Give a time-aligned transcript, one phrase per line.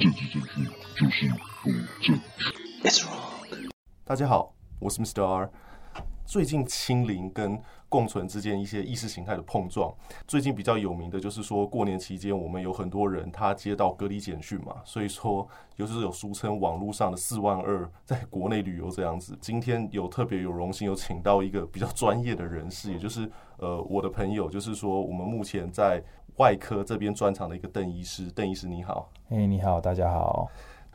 [0.00, 0.64] 政治正确
[0.98, 1.28] 就是
[1.62, 1.70] 不
[2.00, 2.18] 正
[2.80, 2.88] 确。
[2.88, 3.68] It's wrong。
[4.02, 5.22] 大家好，我是 Mr.
[5.22, 5.50] R。
[6.30, 9.92] 最近清零跟共存之间一些意识形态的碰撞，
[10.28, 19.36] 最近比较有名的就是说，过年期间我们有很多人他接到隔离简讯嘛，所以说尤其是有俗称网络上的四万二在国内旅游这样子。
[19.40, 23.28] 今天有特别有荣幸有请到一个比较专业的人士，也就是
[23.58, 26.00] 呃我的朋友，就是说我们目前在
[26.36, 28.30] 外科这边专长的一个邓医师。
[28.30, 30.48] 邓医师你好，哎、hey, 你好，大家好。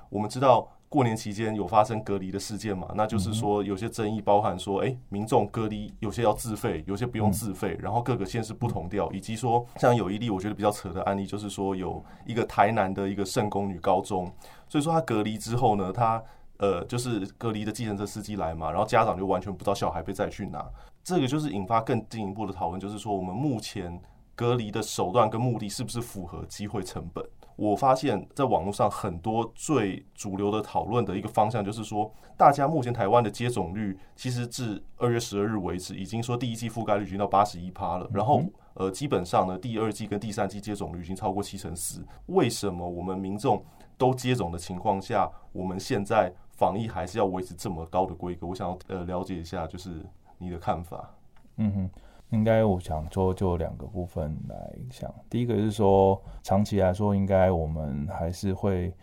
[0.07, 0.65] 我们知道。
[0.95, 2.88] 过年期间有发生隔离的事件嘛？
[2.95, 14.31] 那就是说有些争议包含说，哎，民众隔离有些要自费，有些不用自费，然后各个县市不同调，以及说像有一例我觉得比较扯的案例，就是说有一个台南的一个圣公女高中，
[14.70, 16.23] 所以说他隔离之后呢，他
[16.59, 20.66] 呃就是隔离的计程车司机来嘛，然后家长就完全不知道小孩被载去哪，
[21.03, 24.02] 这个就是引发更进一步的讨论，就是说我们目前
[24.34, 27.22] 隔离的手段跟目的是不是符合机会成本？
[27.55, 38.09] 我发现，在网络上很多最主流的讨论的一个方向，就是说，大家目前台湾的接种率，其实至二月十二日为止，已经说第一季覆盖率已经到八十一趴了。
[38.14, 42.06] 然后，呃，基本上呢，第二季跟第三季接种率已经超过七成四。
[42.25, 43.64] 为什么我们民众
[43.97, 48.45] 都接种的情况下，我们现在防疫还是要维持这么高的规格？
[48.47, 50.06] 我想要呃了解一下，就是
[50.38, 51.09] 你的看法。
[51.56, 51.90] 嗯哼。
[52.36, 54.55] 应该我想说就两个部分来
[54.91, 58.94] 想，第一个是说长期来说，应该我们还是会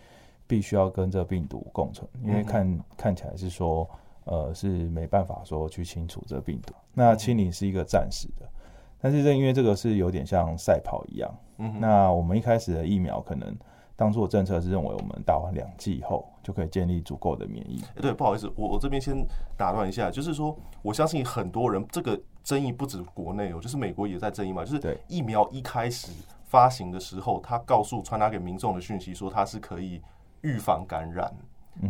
[0.47, 3.88] 必须要跟这病毒共存，因为看看起来是说，
[4.25, 6.75] 呃，是没办法说去清除这病毒。
[6.92, 8.47] 那清理是一个暂时的，
[9.00, 11.34] 但是这因为这个是有点像赛跑一样，
[11.80, 13.56] 那我们一开始的疫苗可能。
[13.94, 17.82] 当初的政策是认为我们打完两剂以后就可以建立足够的免疫。
[18.00, 19.26] 对，不好意思，我我这边先
[19.56, 26.10] 打断一下，就是说，我相信很多人这个争议不止国内哦，就是美国也在争议嘛，就是疫苗一开始
[26.44, 30.00] 发行的时候，他告诉传达给民众的讯息说它是可以
[30.40, 31.32] 预防感染，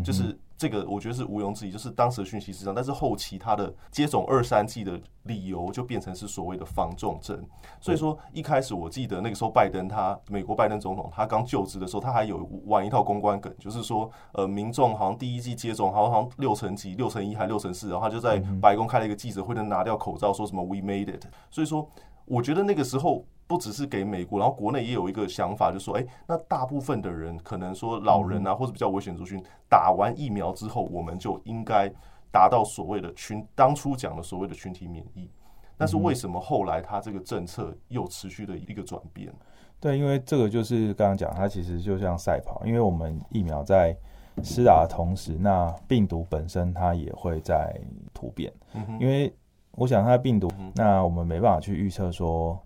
[0.05, 0.39] 就是。
[0.63, 7.37] 这个我觉得是毋庸置疑，就是当时的讯息是这样，但是后期他的接种二三剂的理由就变成是所谓的防重症。
[7.81, 21.25] 所以说一开始我记得那个时候拜登他美国拜登总统他刚就职的时候，他还有玩一套公关梗，就是说呃民众好像第一季接种好像六成几、六成一还六成四，然后他就在白宫开了一个记者会，能拿掉口罩说什么 We made it。
[21.51, 21.91] 所以说
[22.33, 23.25] 我觉得那个时候。
[23.45, 31.93] 不只是给美国，然后国内也有一个想法，就是说，哎，那大部分的人可能说老人啊，或者比较危险族群，打完疫苗之后，我们就应该
[32.31, 35.29] 达到所谓的群，当初讲的所谓的群体免疫。
[35.77, 39.31] 但是为什么后来他这个政策又持续的一个转变？
[39.79, 43.95] 对，因为这个就是刚刚讲，它其实就像赛跑，因为我们疫苗在
[44.43, 47.79] 施打的同时，那病毒本身它也会在
[48.15, 48.51] 突变。
[48.99, 49.31] 因为
[49.77, 52.59] 我想它的病毒，那我们没办法去预测说。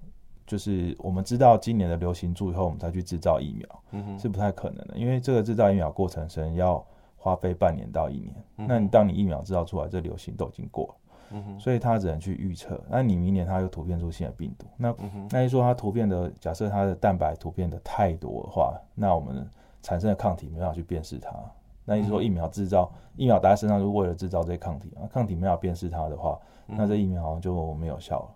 [0.46, 6.86] 就是我们知道今年的流行株以后，我们再去制造疫苗，嗯，是不太可能的，因为这个制造疫苗过程是要
[7.16, 8.32] 花费半年到一年。
[8.54, 10.94] 那你当你疫苗制造出来，这流行都已经过了，
[11.32, 12.80] 嗯，所以它只能去预测。
[12.88, 14.94] 那你明年它又突变出新的病毒，那
[15.30, 19.44] 那一说它突变的，假设它的蛋白突变的太多的话，那我们
[19.82, 21.32] 产生的抗体没办法去辨识它。
[21.84, 28.28] 那你说疫苗制造疫苗打在身上，就是为了制造这些抗体啊，抗体没有辨识它的话，那这疫苗好像就没有效了。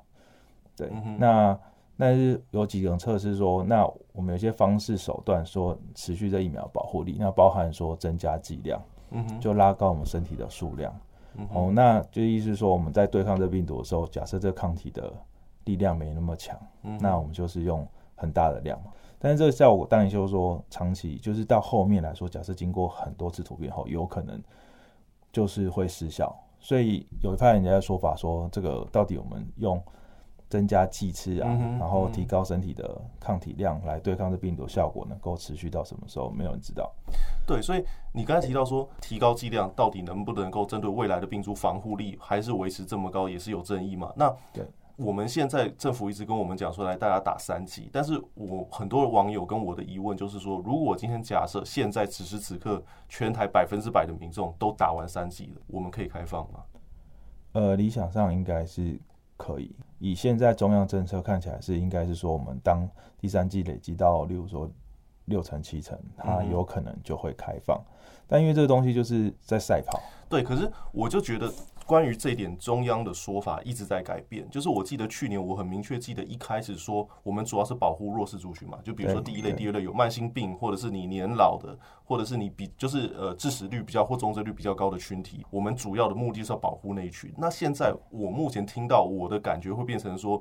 [0.77, 1.59] 对，那。
[2.03, 8.81] 但是有几种测试说，那我们有些方式手段说持续这疫苗保护力，那包含说增加剂量，
[9.11, 10.99] 嗯，就拉高我们身体的数量，
[11.37, 15.13] 嗯，哦，那就意思是说我们在对抗这病毒的时候，假设这抗体的
[15.67, 18.91] 力量没那么强，嗯，那我们就是用很大的量嘛。
[19.19, 24.43] 但是这个效果当然就是说长期，就是到后面来说，假设经过很多次突变后，有可能
[25.31, 26.35] 就是会失效。
[26.61, 29.83] 所以有一派人家的说法说，这个到底我们用。
[30.51, 31.49] 增加剂次啊，
[31.79, 36.29] 然后提高身体的抗体量来对抗这病毒，效果能够持续到什么时候？
[36.29, 36.93] 没有人知道。
[37.47, 44.13] 对，所以你刚才提到说，提高剂量到底能不能够针对未来的病毒防护力，还是维持这么高，也是有争议嘛？
[44.17, 44.67] 那对，
[45.01, 56.61] 我们现在政府一直跟我们讲说，来大家打三剂，但是我很多的网友跟我的疑问就是说，如果今天假设现在此时此刻全台百分之百的民众都打完三剂了，我们可以开放吗？
[57.53, 59.01] 呃，理想上应该是。
[59.43, 62.87] 可以，以现在中央政策看起来是应该是说，我们当
[63.19, 64.71] 第三季累积到，例如说
[65.25, 67.83] 六成七成，它有可能就会开放。
[68.29, 69.99] 但因为这个东西就是在赛跑，
[70.29, 71.51] 对，可是我就觉得。
[71.91, 74.49] 关于这一点，中央的说法一直在改变。
[74.49, 87.35] 就是我记得去年，我很明确记得一开始说，我们主要是保护弱势族群嘛，就比如说第一类、第二类有慢性病，或者是你年老的，或者是你比就是呃致死率比较或重症率比较高的群体，我们主要的目的是要保护那一群。
[87.37, 90.41] 那现在我目前听到我的感觉会变成说，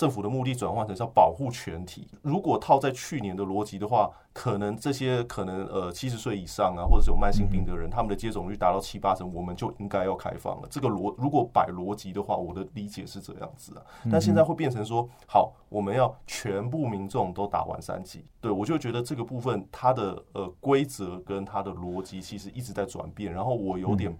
[0.00, 2.08] 政府的目的转换成是要保护全体。
[2.22, 10.68] 如果套在去年的逻辑的话，可能这些可能呃七十岁以上啊，或者是有慢性病的人，嗯、他们的接种率达到七八成，我们就应该要开放了。
[10.70, 13.82] 这个逻如果摆逻辑的话，我的理解是这样子啊。
[14.10, 18.24] 但现在会变成说，好，我们要全部民众都打完三剂。
[18.40, 24.16] 对，我就觉得这个部分它的呃规则跟它的逻辑其实一直在转变，然后我有点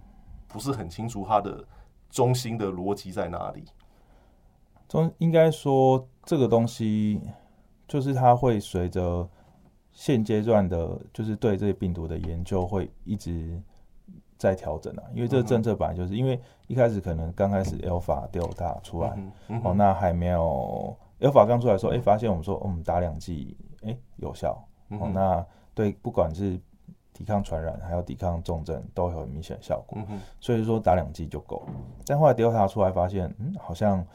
[0.47, 1.65] 不是很清楚它的
[2.11, 3.65] 中心的逻辑在哪里。
[4.91, 7.21] 中应该说，这个东西
[7.87, 9.25] 就是它会随着
[9.93, 13.57] 现阶段的，就是对这些病毒的研究会一直
[14.37, 15.03] 在调整啊。
[15.13, 19.17] 因为这个政策本来就是因为一开始可能刚开始 Alpha、Delta 出来，
[19.63, 26.59] 哦，那还没有 Alpha 刚出来的时候，哎，发现我们说我们打两剂，哎，有效，哦，那对不管是
[27.13, 29.97] 抵抗传染还有抵抗重症都有很明显的效果，
[30.41, 31.63] 所以说打两剂就够。
[32.05, 34.05] 但后来 Delta 出来发现，嗯，好像。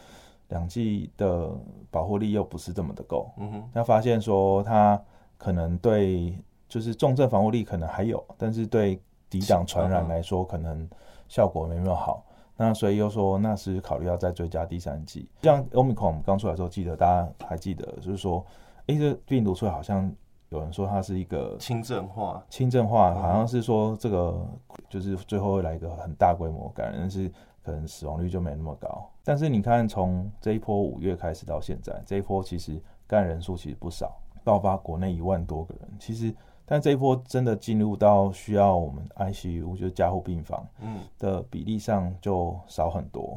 [0.48, 1.50] 两剂的
[1.90, 5.00] 保护力又不是这么的够，嗯哼，那发现说它
[5.36, 6.38] 可能对
[6.68, 10.88] 就是重症防护力可能还有，但是对抵挡传染来说可能
[11.26, 12.24] 效果没那么好，
[12.56, 15.28] 那所以又说那是考虑要再追加第三剂。
[15.42, 18.44] 像 Omicron 刚出来的时候，记得大家还记得，就是说，
[18.86, 20.08] 诶，这病毒出来好像
[20.50, 24.46] 有人说它是一个轻症化，轻症化，好像是说这个
[24.88, 27.30] 就是最后会来一个很大规模感染，但是。
[27.66, 35.88] 可能死亡率就没那么高，但是你看，从这一波五月开始到现在，这一波其实感染人数其实不少，爆发国内一万多个人。
[35.98, 36.32] 其实，
[36.64, 43.36] 但这一波真的进入到需要我们 ICU 就是加护病房，嗯，的比例上就少很多。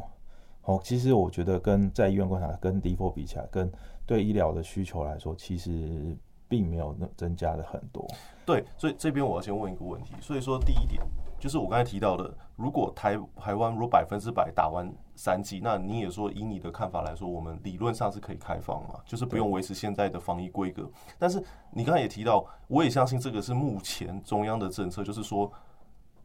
[0.65, 3.71] 哦，其实我觉得跟在医院观察跟第一波比起来，跟
[4.05, 6.15] 对医疗的需求来说，其实
[6.47, 8.07] 并没有增加的很多。
[8.45, 10.13] 对，所以这边我要先问一个问题。
[10.21, 11.01] 所以说，第一点。
[11.39, 20.85] 就是我刚才提到的，如果台台湾如果百分之百打完三剂，那你也说以你的看法来说，我们理论上是可以开放嘛，就是不用维持现在的防疫规格。
[21.17, 21.41] 但是
[21.71, 25.49] 你刚才也提到，我也相信这个是目前中央的政策，就是说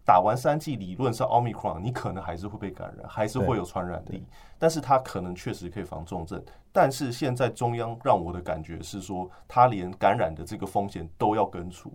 [0.04, 4.26] 打完三剂，理论上奥密克戎你可能还是会被感染，还是会有传染力，
[4.58, 6.42] 但是它可能确实可以防重症。
[6.72, 11.92] 但是现在中央让我的感觉是说，它连感染的这个风险都要根除。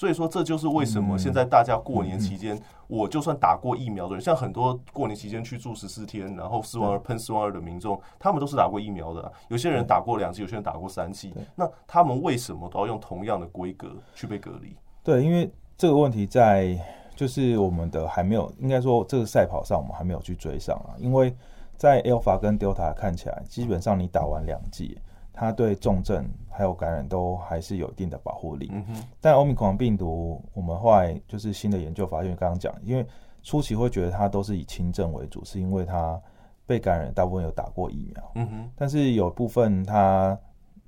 [0.00, 9.30] 所以说，这就是为什么现在大家过年期间，我就算打过疫苗的人，像很多过年期间去住十四天，然后四万二喷四万二的民众，他们都是打过疫苗的。
[9.48, 11.34] 有些人打过两剂，有些人打过三剂。
[11.54, 14.74] 那他们为什么都要用同样的规格去被隔离？
[15.04, 16.74] 对，因为这个问题在
[17.14, 20.96] 就是我们的还没有，应该说这个赛跑上我们还没有去追上啊。
[20.96, 21.36] 因为
[21.76, 24.98] 在 Alpha 跟 Delta 看起来，基本上你打完两剂。
[25.32, 29.04] 它对重症还有感染都还是有一定的保护力，嗯哼。
[29.20, 33.06] 但欧米狂病毒，我们后来就是新的研究发现，刚刚讲，因为
[33.42, 36.20] 初期会觉得它都是以轻症为主，是因为它
[36.66, 38.70] 被感染大部分有打过疫苗，嗯哼。
[38.76, 40.38] 但是有部分它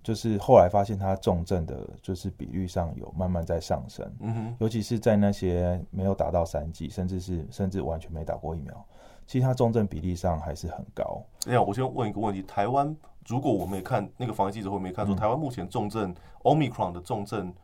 [0.02, 4.56] 就是后来发现它重症的，就是比率上有慢慢在上升，嗯哼。
[4.58, 8.84] 尤其是在那些没有打到三剂，甚至是甚至完全没打过疫苗，
[9.26, 11.22] 其实它重症比例上还是很高。
[11.46, 12.94] 哎呀，我先问一个问题，台湾。
[13.28, 17.54] 如果我没看那个防疫记者会，没看出台湾目前重症 Omicron 的重症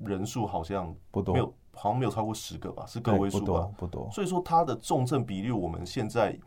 [0.00, 4.10] 人数好像不多，没有，好像没有超过十个吧，是个位数吧，不多，不多。
[4.12, 6.38] 所以说它的重症比例，我们现在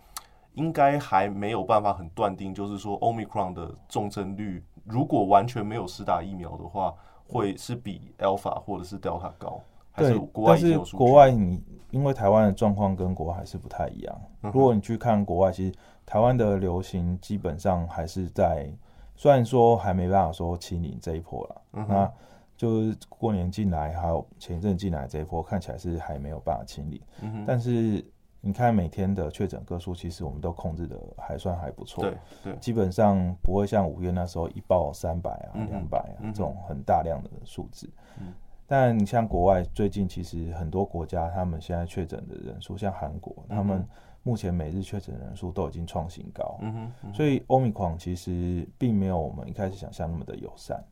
[0.54, 6.94] 应该还没有办法很断定，就是说 Omicron 的重症率，如果完全没有施打疫苗的话，
[7.28, 9.62] 会是比 Alpha 或者是 Delta 高，
[9.92, 10.58] 还是国外？
[10.62, 11.62] 但是国外你
[11.92, 15.74] 因为台湾的状况跟国外还是不太一样，如果你去看国外，其实。
[16.08, 18.66] 台湾的流行基本上还是在，
[19.14, 22.12] 虽然说还没办法说清零这一波了，嗯，那
[22.56, 28.02] 就是过年进来还有前一阵进来这一波看起来是还没有办法清零，嗯，但是
[28.40, 37.90] 你看每天的确诊个数，其实我们都控制的还算还不错，对对，基本上不会像五月那时候一报三百啊、两百啊这种很大量的数字，
[38.22, 38.34] 嗯，
[38.66, 43.86] 但你像国外最近其实很多国家他们现在确诊的人数，像韩国他们。
[44.28, 50.84] 目前每日确诊人数都已经创新高，嗯哼，嗯哼，所以欧米狂其实并没有我们一开始想象那么的友善。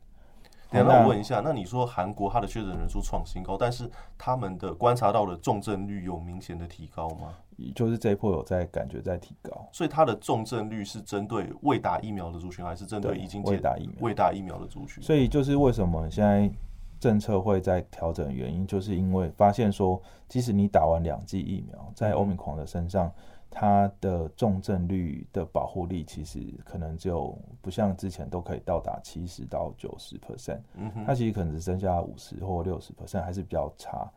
[0.70, 7.34] 那我问一下，那你说韩国它的确诊人数创新高，但是他们的观察到的重症率有明显的提高吗？
[7.74, 15.02] 就是这一波有在感觉在提高，所以它的重症率是针对未打疫苗的族群，还是针对已经未打疫苗未打疫苗的族群？
[15.02, 16.50] 所以就是为什么现在。
[16.98, 23.12] 政策会在调整，原因就是因为发现说，即使你打完两剂疫苗，在欧米狂的身上，
[23.50, 30.60] 它的重症率的保护力其实可能就不像之前都可以到达七十到九十 percent，
[31.06, 34.10] 它其实可能只剩下五十或六十 percent，还是比较差。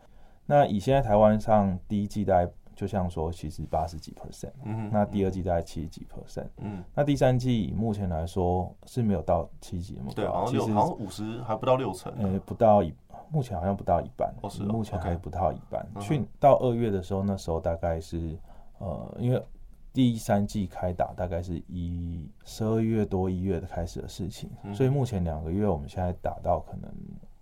[0.46, 12.94] 那以现在台湾上第一季大概就像说其实八十几 percent，嗯，那第二季大概七十几 percent，嗯，那第三季目前来说是没有到七十那么高，对，好像六，好像五十还不到六成，呃，不到一，
[13.30, 15.86] 目前好像不到一半，哦是哦，目前还不到一半。
[16.00, 18.40] 去到二月的时候，那时候大概是
[18.78, 19.44] 呃，因为
[19.92, 26.90] 第三季开打大概是一十二月多一月的开始的事情，嗯、所以目前两个月我们现在打到可能，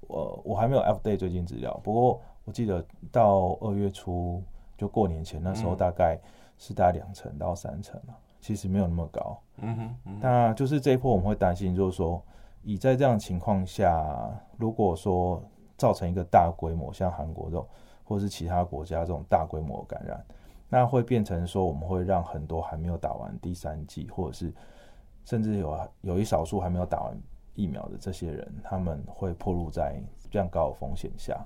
[0.07, 4.41] 呃，我还没有 update 最近资料，不过我记得到二月初
[4.77, 6.19] 就过年前那时候大概
[6.57, 9.37] 是大概两成到三成了，其实没有那么高。
[9.57, 12.21] 嗯哼，嗯，那就是这一波我们会担心，就是说
[12.61, 15.41] 以在这样的情况下，如果说
[15.75, 17.67] 造成一个大规模像韩国这种，
[18.03, 20.23] 或者是其他国家这种大规模感染。
[20.69, 24.53] 那会变成说，我们会让很多还没有打完第三剂，或者是
[25.23, 27.17] 甚至有有一少数还没有打完
[27.55, 31.39] 疫苗的这些人，他们会暴露在这样高的风险下。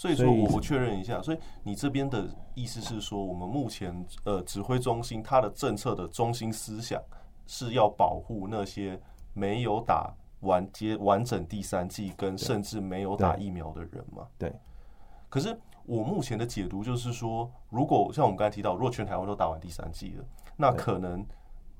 [0.00, 6.98] 所以说，我我确认一下，所以你这边的意思是说，我们目前呃指挥中心它的政策的中心思想
[7.46, 8.98] 是要保护那些
[9.34, 14.26] 没有打完接完整第三季跟甚至没有打疫苗的人吗？
[14.38, 14.50] 对。
[15.28, 15.54] 可是。
[15.86, 20.24] 我目前的解读就是说，如果像我们刚才提到，如果全台湾都打完第三季了，
[20.56, 21.26] 那可能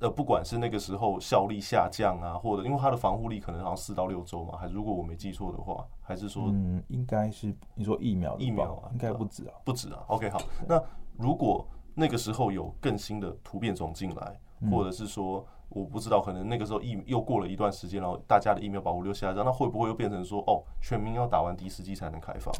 [0.01, 10.03] 呃，不管是那个时候效力下降啊，或者因为它的防护力可能好像四到六周嘛，还是如果我没记错的话，还是说嗯，应该是你说疫苗疫苗啊，应该不止啊，不止啊。
[10.09, 10.83] OK，好，那
[11.17, 14.41] 如果那个时候有更新的突变种进来，
[14.71, 22.55] 或者是说我不知道，可能那个时候疫又过了一段时间，然后大家的疫苗保护力下降，那会不会又变成说哦，全民要打完第四剂才能开放？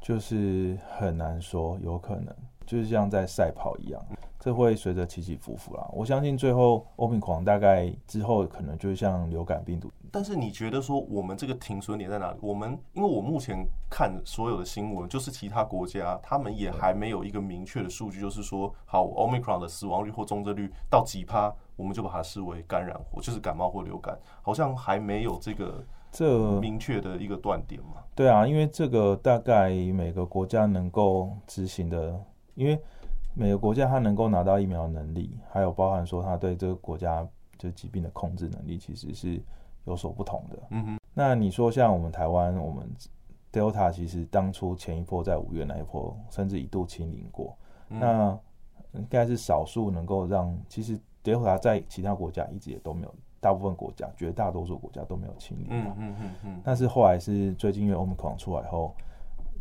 [0.00, 2.34] 就是很难说，有可能
[2.66, 4.00] 就是像在赛跑一样，
[4.38, 5.88] 这会随着起起伏伏啦。
[5.92, 9.90] 我相信最后欧米狂大概之后可能就像流感病毒。
[10.10, 12.38] 但是你觉得说我们这个停损点在哪里？
[12.40, 25.84] 我们因为我目前看所有的新闻，就是其他国家他们也还没有一个明确的数据，就是说好欧米狂的死亡率或重症率到几趴，我们就把它视为感染或就是感冒或流感，好像还没有这个。
[26.16, 27.94] 这明确的一个断点嘛？
[28.14, 32.16] 对啊，因为这个大概每个国家能够执行的，
[32.54, 32.80] 因为
[33.34, 37.26] 每个国家它能够拿到疫苗的能力，还有包含说它对这个国家
[37.58, 39.40] 就疾病的控制能力，其实是
[39.84, 40.58] 有所不同的。
[40.70, 40.98] 嗯哼。
[41.12, 42.88] 那你说像我们台湾，我们
[43.52, 47.56] Delta 其实当初前一波在五月那一波，甚至一度清零过，
[47.90, 48.38] 嗯、那
[48.92, 53.14] 应该是少数能够让，其实 Delta 在其他国家一直也都没有。
[53.40, 55.66] 大部分国家，绝大多数国家都没有清零。
[55.68, 56.60] 嗯嗯嗯嗯。
[56.64, 58.94] 但是后来是最近因为 Omicron 出来后，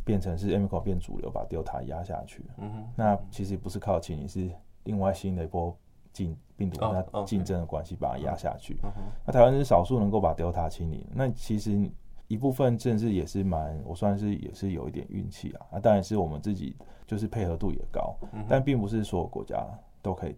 [0.03, 2.45] 变成是 Omicron 变主流，把 Delta 压下去。
[2.57, 2.87] 嗯哼。
[2.95, 4.49] 那其实不是靠清零，是
[4.83, 5.75] 另外新的一波
[6.11, 8.77] 进病毒跟它竞争的关系，把它压下去。
[9.25, 11.05] 那台湾是少数能够把 Delta 清零。
[11.13, 11.89] 那其实
[12.27, 15.65] 一部分政治也是蛮，我算是也是有一点运气啊。
[15.71, 18.15] 那当然是我们自己就是配合度也高，
[18.47, 19.65] 但并不是所有国家
[20.01, 20.35] 都可以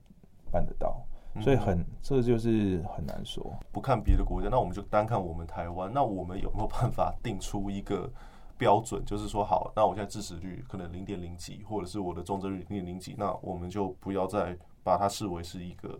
[0.51, 1.01] 办得到。
[1.41, 3.53] 所以很，这就是很难说。
[3.69, 5.91] 不看别的国家，那我们就单看我们台湾。
[5.93, 8.10] 那我们有没有办法定出一个
[8.58, 9.04] 标准？
[9.06, 16.00] 就是说，好，那我现在致死率可能零点零几，或者是我的重症率零点零几，那我们就不要再把它视为是一个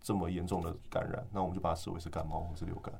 [0.00, 2.92] 这么严重的感染，那我们就把它视为是感冒或是流感。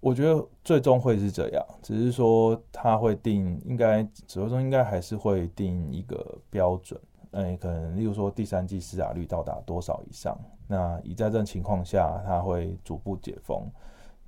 [0.00, 7.00] 我觉得最终会是这样，只是说他会定，应该指挥中应该还是会定一个标准。
[7.30, 10.36] 哎，可能例如说第三季施打率到达多少以上？
[10.66, 13.70] 那以在这种情况下，它会逐步解封。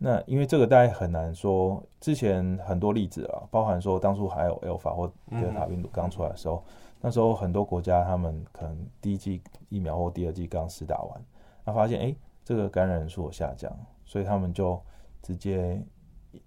[0.05, 6.63] 那因为这个大家很难说，之前很多例子啊，包含说当初还有 Alpha 或德尔塔病毒刚出来的时候，
[7.01, 11.25] 那时候很多国家他们可能第一季疫苗或第二季刚施打完，
[11.65, 14.79] 那发现哎，这个感染人数有下降，所以他们就
[15.23, 15.83] 直接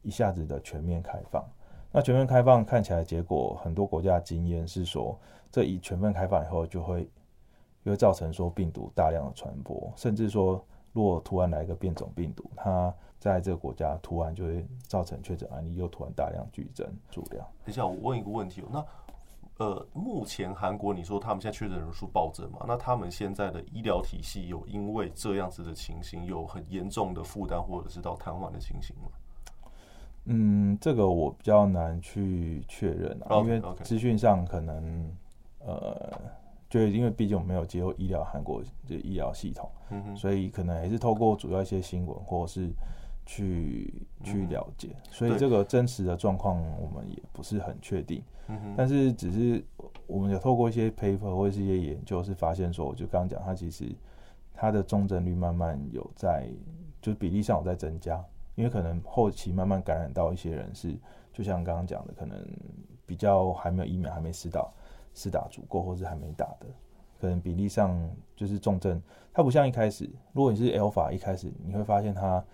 [0.04, 1.44] 一下子的全面开放。
[1.92, 5.20] 那全面开放看起来结果，很多国家的经验是说。
[5.50, 7.10] 这一全面开放以后，就会
[7.84, 17.46] 就会造成说病毒大量的传播，甚至说如果突然来一个变种病毒，它在这个国家突然就会造成确诊案例又突然大量剧增数量。
[17.66, 18.86] 等一下，我问一个问题哦，那
[19.66, 22.66] 呃，目前韩国你说他们现在确诊人数暴增嘛？
[22.68, 29.10] 那他们现在的医疗体系有因为这样子的情形有很严重的负担，或者是到瘫痪的情形吗？
[30.26, 33.44] 嗯，这个我比较难去确认啊，okay, okay.
[33.44, 35.12] 因为资讯上可能。
[35.60, 36.14] 呃，
[36.70, 42.70] 就因为毕竟我们没有接入医疗韩国的医疗系统，嗯，所以可能还是透过主要一些新闻或者是
[43.28, 43.94] 去
[44.24, 48.24] 去了解，嗯，所以这个真实的状况我们也不是很确定。
[48.76, 49.64] 但是只是
[50.08, 53.86] 我们有透过一些 paper 或者是一些研究，是发现说，我就刚刚讲，它其实
[54.54, 56.48] 它的重症率慢慢有在，
[57.00, 58.20] 就是比例上有在增加，
[58.56, 60.98] 因为可能后期慢慢感染到一些人是，
[61.32, 62.44] 就像刚刚讲的，可能
[63.06, 64.68] 比较还没有疫苗还没施打。
[65.20, 66.68] 是打足够，或是还没打的，
[67.20, 69.02] 可能比例上就是重症，
[69.34, 72.46] 它不像一开始，如果你是 Alpha 一开始，你会发现它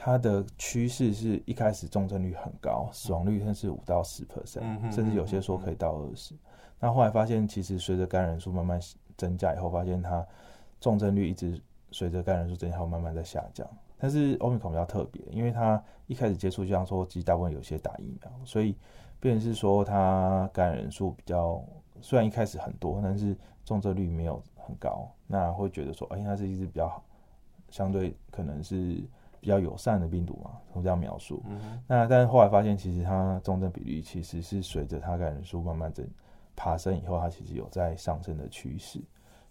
[0.00, 6.36] 它的趋势是一开始重症率很高，死亡率甚至五到十 percent，甚至有些说可以到二十。
[6.78, 8.80] 那后来发现，其实随着感染人数慢慢
[9.16, 10.24] 增加以后，发现它
[10.80, 13.68] 重症率一直随着感染人数增加后慢慢在下降。
[13.98, 18.76] 但是 Omicron 比较特别，因为它一开始接触，就像说，其实大部分有些打疫苗，所以
[19.18, 21.60] 变成是说它感染人数比较，
[22.00, 27.02] 虽然一开始很多，但是重症率没有很高，那会觉得说，哎，它是一只比较好，
[27.70, 29.02] 相对可能是
[29.40, 31.42] 比较友善的病毒嘛，从这样描述。
[31.48, 36.06] 嗯、那但是后来发现，其实它重症比例其实是随着它感染人数慢慢增
[36.56, 39.00] 爬升以后，它其实有在上升的趋势，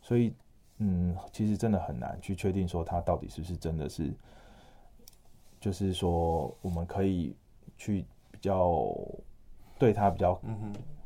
[0.02, 0.34] 所以
[0.78, 4.14] 嗯，其实真的很难去确定说它到底是不是真的是。
[5.60, 7.36] 就是说，我们可以
[7.80, 8.96] 去比较
[9.80, 10.40] 对它比较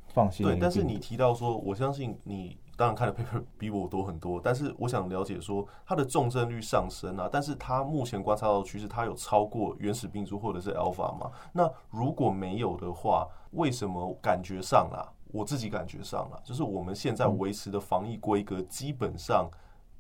[0.10, 0.46] 放心。
[0.46, 11.30] 对，但是你提到说，我相信你当然看的 paper 比我多很多，但是我想了解说，它的重症率上升啊，但是它目前观察到的趋势，它有超过原始病株或者是 alpha 吗？
[11.54, 19.48] 那如果没有的话，为什么感觉上啊，我自己感觉上啊，就是我们现在维持的防疫规格基本上。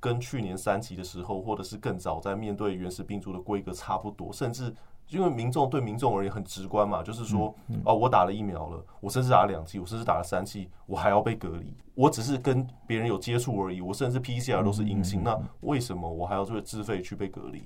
[0.03, 4.73] 跟去年三级的时候，或者是更早，在面对原始病毒的规格差不多，甚至
[5.11, 7.53] 因为民众对民众而言很直观嘛，就是说，
[7.83, 17.61] 哦，我打了疫苗了，我甚至打了两剂，我甚至打了三剂，我还要被隔离，我只是跟别人有接触而已，我甚至 PCR 都是阴性，那为什么我还要做自费去被隔离？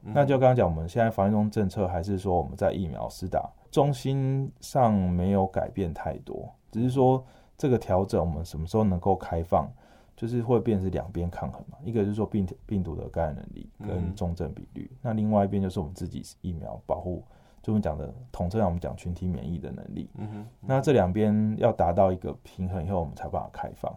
[0.00, 7.24] 那就刚刚讲，我们现在防疫中政策还是说我们在疫苗施打中心上没有改变太多，只是说
[7.56, 9.70] 这个调整，我们什么时候能够开放？
[10.14, 17.24] 就是会变成是两边抗衡嘛，一个就是说病病毒的感染能力跟重症比率，嗯、那另外一边就是我们自己疫苗保护，
[17.62, 20.08] 就我们讲的统称，我们讲群体免疫的能力。
[20.14, 23.92] 嗯哼，嗯，那这两边要达到一个平衡以后，我们才办法开放。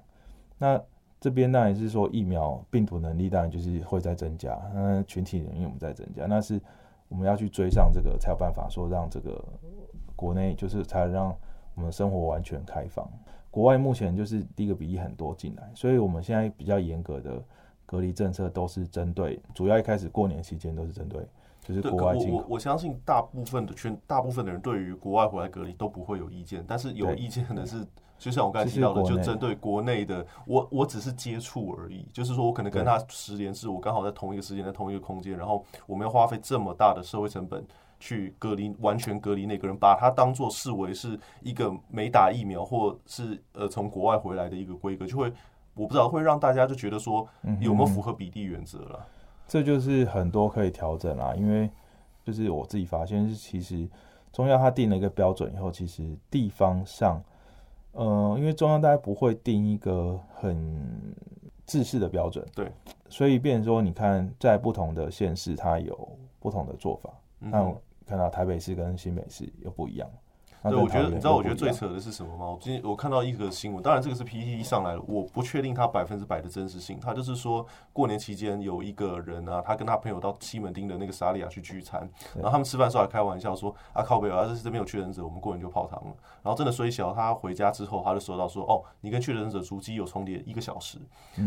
[0.58, 0.82] 那
[1.20, 6.60] 这边当然是说疫苗病毒能力当然就是会在增加，那群体免疫我们在增加，那是
[7.08, 9.44] 我们要去追上这个才有办法说让这个
[10.16, 11.36] 国内就是才让
[11.76, 13.08] 我们生活完全开放。
[13.56, 17.42] 国外目前就是第一个比例很多进来，所以我们现在比较严格的
[17.86, 21.26] 隔离政策都是针对，主要一开始过年期间都是针对，
[21.62, 22.36] 就是国外进口。
[22.36, 27.88] 我我相信大部分的全大部分的人对于国外回来隔离都不会有意见，但是有意见的是，
[28.20, 37.66] 就像我刚才提到的，就针对国内的，我我只是接触而已，就是说我可能跟他十年是，我刚好在同一个时间在同一个空间，然后我们要花费这么大的社会成本。
[38.06, 45.34] 去隔离，完全隔离那个人，把他当做视为是一个没打疫苗或是呃从国外回来的一个规格，就会
[45.74, 47.28] 我不知道会让大家就觉得说
[47.60, 49.08] 有没有符合比例原则了。
[49.48, 51.68] 这就是很多可以调整啦，因为
[52.24, 53.90] 就是我自己发现是其实
[54.32, 57.20] 中央它定了一个标准以后，其实地方上，
[57.94, 60.56] 呃，因为中央大家不会定一个很
[61.66, 62.72] 制式的标准，对，
[63.10, 66.08] 所以变成说你看在不同的县市，它有
[66.40, 67.76] 不同的做法，那、嗯。
[68.06, 70.10] 看到台北市跟新北市又不一样。
[70.64, 72.48] 对，我觉得你知道，我觉得最扯的是什么吗？
[72.50, 77.00] 我今天我看到一个新闻，当然这个是 PTT 上来的，我不确定它百分之百的真实性。
[77.00, 77.64] 他就是说，
[77.94, 82.02] 过年期间有一个人啊，他跟他朋友到西门町的那个萨利亚去聚餐，
[82.34, 90.98] 然后他们吃饭时候还开玩笑说：“啊靠北啊，这是这边有确诊者，我们过年就泡汤了。”然后真的衰小，他回家之后他就收到说：“哦，你跟确诊者足迹有重叠一个小时。”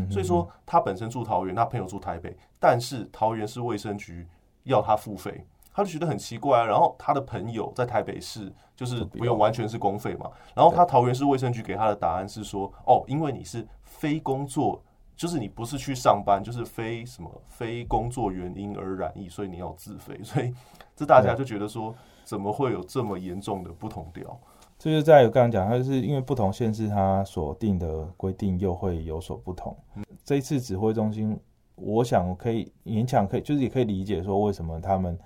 [0.09, 4.25] 所以说他本身住桃园，他朋友住台北，但是桃园市卫生局
[4.63, 5.45] 要他付费。
[5.79, 14.83] 他就觉得很奇怪啊，然后他的朋友在台北市就是不用完全是公费嘛，然后他桃园市卫生局给他的答案是说，哦，因为你是非工作，
[15.15, 20.53] 就是你不是去上班，就是非什么非工作原因而染疫，所以你要自费，所以
[20.97, 24.37] 这大家就觉得说，怎么会有这么严重的不同调？
[24.81, 29.77] 这就在我刚刚讲，它是因为不同县市它所定的规定又会有所不同。
[30.25, 31.39] 这一次指挥中心，
[31.77, 35.17] 我想可以勉强可以，就是也可以理解说为什么他们。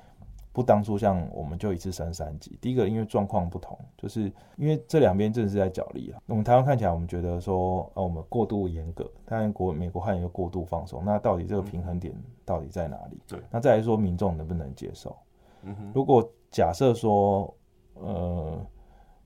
[0.52, 6.20] 不当初像我们就一次升三级，第一个因为状况不同，就是因为这两边正是在角力啊。
[6.26, 13.18] 我们台湾看起来，我们觉得说，呃，我们过度严格，但国美国还有一个过度放松，那到底这个平衡点到底在哪里？
[13.26, 15.16] 对，那再来说民众能不能接受？
[15.62, 17.54] 嗯哼，如果假设说，
[17.94, 18.60] 呃，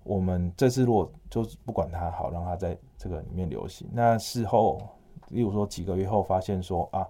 [0.04, 4.78] 我们这次如果就不管它好，让它在这个里面流行，那事后，
[5.30, 7.04] 例如说几个月后发现说啊，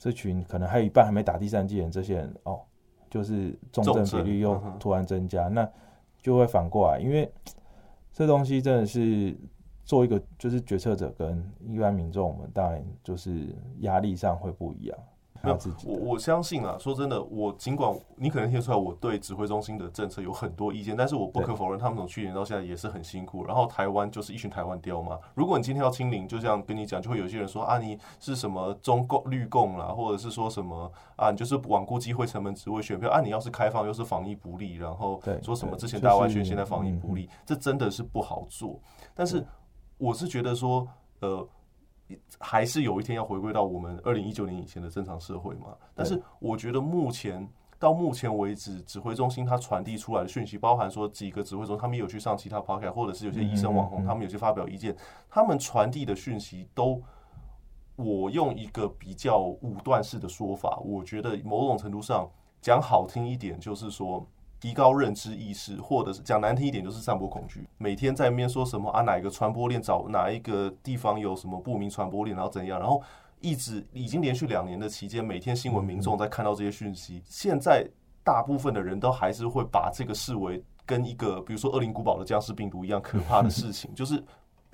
[0.00, 2.60] 这群可能还有一半还没打第三剂人，这些人哦。
[3.12, 5.68] 就是重症比率又突然增加，那
[6.22, 7.30] 就会反过来，因为
[8.10, 9.36] 这东西真的是
[9.84, 14.98] 做一个就是决策者跟一般民众，我们当然就是压力上会不一样。
[15.42, 15.88] 他自己。
[15.88, 23.44] 我我相信啊，说真的，我尽管你可能听得出来我对指挥中心的政策有很多意见，但是我不可否认，他们从去年到现在也是很辛苦。
[23.44, 25.18] 然后台湾就是一群台湾雕嘛。
[25.34, 33.20] 如果你今天要清零，就这样跟你讲，就会有些人说啊，你是什么中共绿共啦，或者是说什么啊，你就是罔顾机会成本，只为选票啊。
[33.20, 38.80] 你要是开放，又是防疫不利，然后说什么之前大外宣，现在防疫不利，这真的是不好做。
[39.14, 39.44] 但是
[39.98, 40.86] 我是觉得说，
[41.20, 41.46] 呃。
[42.38, 45.76] 还是有一天要回归到我们二零一九年以前的正常社会嘛？
[45.94, 47.48] 但是我觉得目前
[47.78, 54.96] 到目前为止，指挥中心它传递出来的讯息，包含说几个指挥中心他们有去上其他 podcast，或者是有些医生网红他们有些发表意见，
[55.28, 57.02] 他们传递的讯息都，
[57.96, 64.26] 我用一个比较武断式的说法，我觉得某种程度上讲好听一点，就是说。
[64.62, 67.66] 提高认知意识，或者是讲难听一点，就是散播恐惧。
[67.78, 73.02] 每天在那边说什么啊，哪一个传播链找哪一个地方有什么不明传播链，然后怎样，然后
[73.40, 77.20] 一直已经连续两年的期间，每天新闻民众在看到这些讯息。
[77.24, 77.84] 现在
[78.22, 84.22] 大部分的人都还是会把这个视为跟一个比如说恶灵古堡的僵尸病毒一样可怕的事情， 就是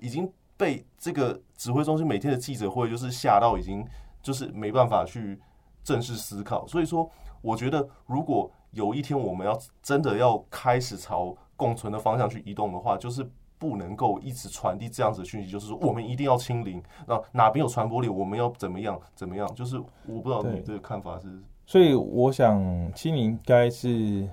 [0.00, 3.82] 已经被这个指挥中心每天的记者会就是吓到，已经
[4.20, 5.40] 就是没办法去
[5.82, 6.66] 正式思考。
[6.66, 8.52] 所以说，我觉得如果。
[8.72, 13.28] 有一天我们要真的要开始朝共存的方向去移动的话，就是
[13.58, 19.52] 不能够一直传递这样子的讯息，就是说我们一定要清零，那哪边有传播力，我们要怎么样怎么样？
[19.54, 21.26] 就是我不知道你的看法是。
[21.66, 22.62] 所以我想
[22.94, 24.28] 清零应该是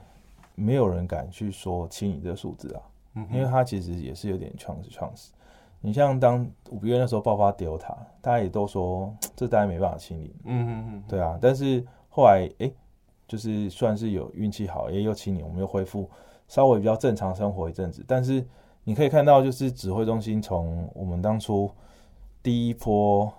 [0.53, 2.81] 没有人敢去说清零这个数字啊，
[3.15, 5.31] 嗯因为它其实也是有点创始创始。
[5.81, 12.65] 你像当五月那时候爆发 Delta，大家也都说这大家没办法清零，嗯嗯嗯，对啊，但是后来哎。
[12.65, 12.73] 欸
[13.27, 16.07] 就是算是有运气好，也有七年，我们又恢复
[16.47, 18.05] 稍微比较正常生活一阵子。
[18.07, 18.45] 但是
[18.83, 21.69] 你可以看到，就是指挥中心从我们当初
[22.43, 23.31] 第一波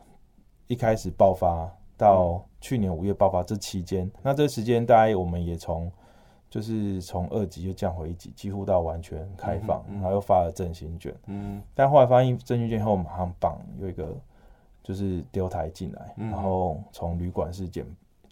[0.66, 5.88] 一开始爆发到去年五月爆发这期间，那这时间大概我们也从
[6.50, 11.14] 就是从二级又降回一级，几乎到完全开放，然后又发了振兴卷。
[11.26, 14.16] 嗯，但后来发现振兴卷后马上绑有一个
[14.82, 17.86] 就是 Delta 进来，然后从旅馆式减。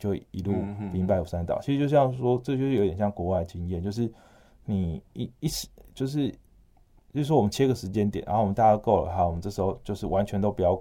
[0.05, 0.53] 就一路
[0.93, 4.12] 兵败如山倒，其实就像说，这就是有点像国外经验，就是
[4.67, 6.29] 你一一时就是，
[7.14, 10.77] 就是说我们切个时间点，然后我们大家够了哈，我们这时候就是完全都不要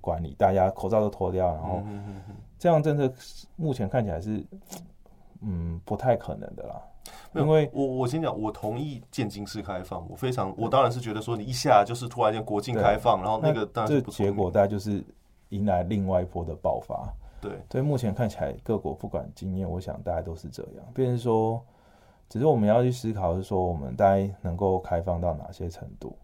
[0.00, 1.82] 管理，大家口罩都脱掉，然后
[2.58, 3.12] 这样政策
[3.56, 4.42] 目前看起来是
[5.42, 6.80] 嗯不太可能的啦。
[7.34, 15.04] 因为我我先讲，我同意渐进式开放，我非常我当然是觉得说你一下就是突然间国境开放，然后那个当然这结果大概就是
[15.50, 17.12] 迎来另外一波的爆发。
[17.42, 20.86] 对，所以目前看起来各国不管经验，我想大家都是这样。
[20.94, 21.60] 变成说，
[22.28, 26.16] 只是我们要去思考，是说我们大概能够开放到哪些程度。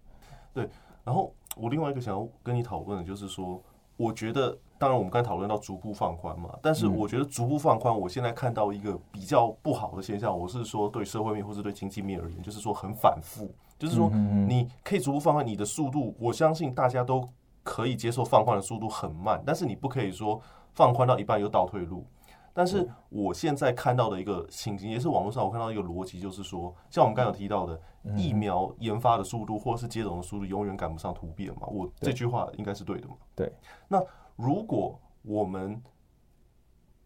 [0.55, 0.69] 对，
[1.03, 3.61] 然后我另外一个想要跟你讨论的就是说，
[3.97, 17.29] 我觉得，当然我们刚才讨论到逐步放宽嘛，但是我觉得逐步放宽，我现在看到一个比较不好的现象，我是说对社会面或是对经济面而言，就是说很反复，就是说你可以逐步放宽你的速度，我相信大家都
[17.65, 20.41] 可以接受放宽的速度很慢，但是你不可以说。
[20.79, 22.07] 放宽到一半又倒退路，
[22.55, 27.81] 但是我现在看到的一个情形，也是网络上我看到一个逻辑，就是说，像我们刚才有提到的，
[28.17, 31.67] 疫苗研发的速度或是接种的速度永远赶不上突变嘛。
[31.67, 33.17] 我这句话应该是对的嘛？
[33.35, 33.53] 对。
[33.89, 34.01] 那
[34.37, 35.83] 如果我们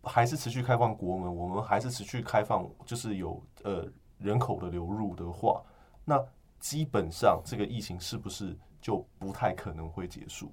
[0.02, 5.62] 还是持续开放国门，我们还是持续开放，就是有呃人口的流入的话，
[6.04, 6.22] 那
[6.60, 10.52] 基本上这个疫情是不是就不太可能会结束？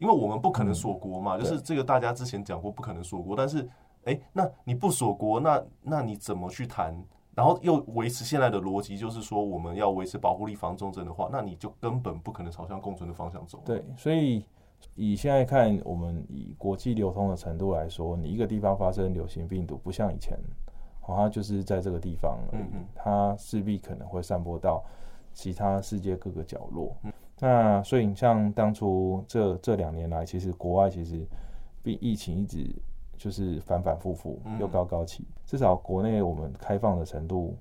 [0.00, 3.68] 因为我们不可能锁国嘛，就是这个大家之前讲过不可能锁国，但是，
[4.04, 6.96] 哎，那你不锁国，那那你怎么去谈？
[7.32, 13.62] 然后又维持现在的逻辑，就是说我们要维持保护力防重症的话，那你就根本不可能朝向共存的方向走。
[13.64, 14.44] 对，所以
[14.94, 20.36] 以现在看，我们以国际流通的程度来说，你一个地方发生流行病毒，不像以前，
[21.00, 24.82] 好像就是在这个地方而已，它势必可能会散播到
[25.32, 26.96] 其他世界各个角落。
[27.40, 31.26] 那所以你像当初这这两年来，其实国外其实
[31.82, 32.70] 比疫情一直
[33.16, 37.56] 就是反反复复又高高起，至少国内我们开放的程度，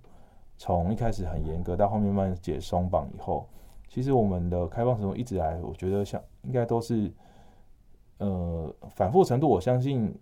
[0.57, 3.47] 从一开始很严格到后面慢慢解松绑以后，
[3.87, 7.09] 其实我们的开放程度一直来，我觉得像应该都是
[8.17, 10.13] 呃反复程度，我相信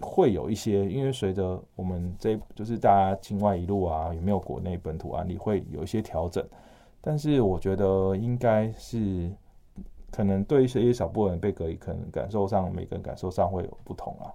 [0.00, 6.42] 会有一些，因为随着我们这就是大家境外一路啊，有没有国内本土案例会有一些调整。
[7.04, 9.28] 但是我觉得应该是
[10.10, 14.32] 可能对一些小部分人被隔离，可能感受上每个人感受上会有不同啊。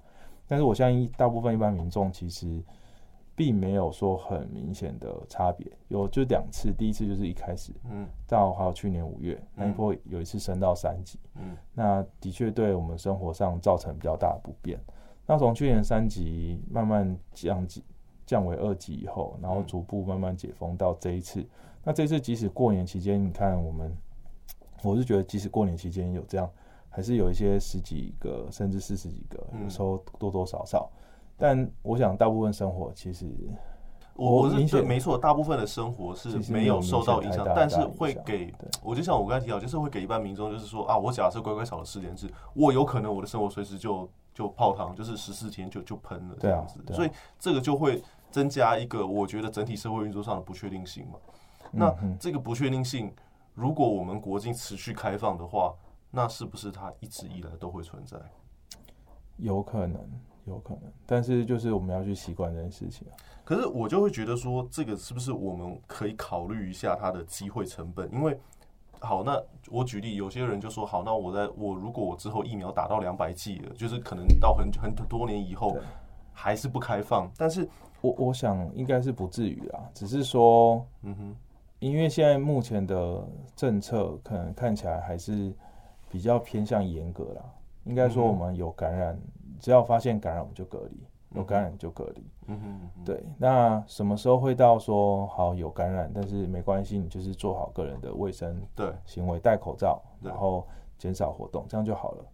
[0.48, 2.62] 但是我相信大部分一般民众其实
[3.36, 14.80] 并没有说很明显的差别，有就两次，第一次就是一开始，嗯，到还有去年五月那一波有一次升到三级，嗯，那的确对我们生活上造成比较大的不便。
[15.26, 17.84] 那从去年三级慢慢降级，
[18.26, 21.46] 降为二级以后，然后逐步慢慢解封到这一次。
[21.88, 23.98] 嗯、那这次即使过年期间，你看我们，
[24.84, 26.50] 我是觉得即使过年期间有这样，
[26.90, 30.92] 还是有一些十几个甚至四十几个，有时候多多少少。
[30.92, 31.00] 嗯、
[31.38, 33.26] 但我想大部分生活其实。
[34.16, 51.20] 我我是对没错，大部分的生活是没有受到影响，但是会给，我就像我刚才提到，就是会给一般民众，就是说啊，我假设乖乖少了实联制，我有可能我的生活随时就就泡汤，就是十四天就就喷了这样子，所以这个就会增加一个我觉得整体社会运作上的不确定性嘛。
[51.72, 53.14] 那这个不确定性，
[53.54, 55.74] 如果我们国境持续开放的话，
[56.12, 58.18] 那是不是它一直以来都会存在？
[59.38, 60.00] 有可能。
[60.46, 63.06] 有可能，但是就是我们要去习惯这件事情。
[63.44, 68.10] 可是我就会觉得说，这个是不是我们可以考虑一下它的机会成本？
[68.14, 68.40] 因为，
[69.02, 75.76] 好，那我举例，有些人就说，好，那我在我如果我之后疫苗打到两百剂了，就是可能到很很多年以后
[76.32, 77.30] 还是不开放。
[77.36, 77.68] 但是
[78.00, 81.36] 我我想应该是不至于啊，只是说，嗯哼，
[81.80, 85.54] 因为现在目前的政策可能看起来还是
[86.10, 87.44] 比较偏向严格啦。
[87.86, 89.20] 应该说我们有感染。
[89.60, 90.98] 只要发现感染，我们就隔离；
[91.36, 92.24] 有感染就隔离。
[92.46, 93.24] 嗯哼，对。
[93.40, 102.26] 那什么时候会到说好有感染，但是没关系，你就是做好个人的卫生对行为，戴口罩，然后减少活动，这样就好了。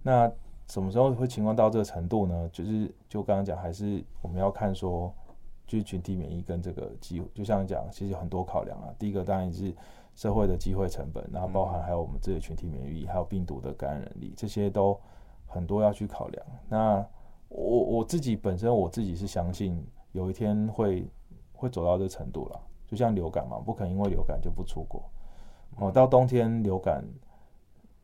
[0.00, 0.30] 那
[0.68, 2.48] 什么时候会情况到这个程度呢？
[2.52, 5.12] 就是就刚刚讲，还是我们要看说，
[5.70, 8.92] 就是群体免疫跟这个机，就像讲，其实有很多考量啊。
[8.98, 9.72] 第一个当然是
[10.16, 14.98] 社会的机会成本，然后包含还有我们自己的群体免疫力，还有病毒的感染力，这些都。
[15.52, 16.46] 很多要去考量。
[16.68, 17.04] 那
[17.48, 21.04] 我我自己本身我自己是相信有一天会
[21.52, 22.60] 会走到这程度了。
[22.86, 25.02] 就像流感嘛，不可能因为流感就不出国。
[25.78, 27.04] 哦，到冬天流感，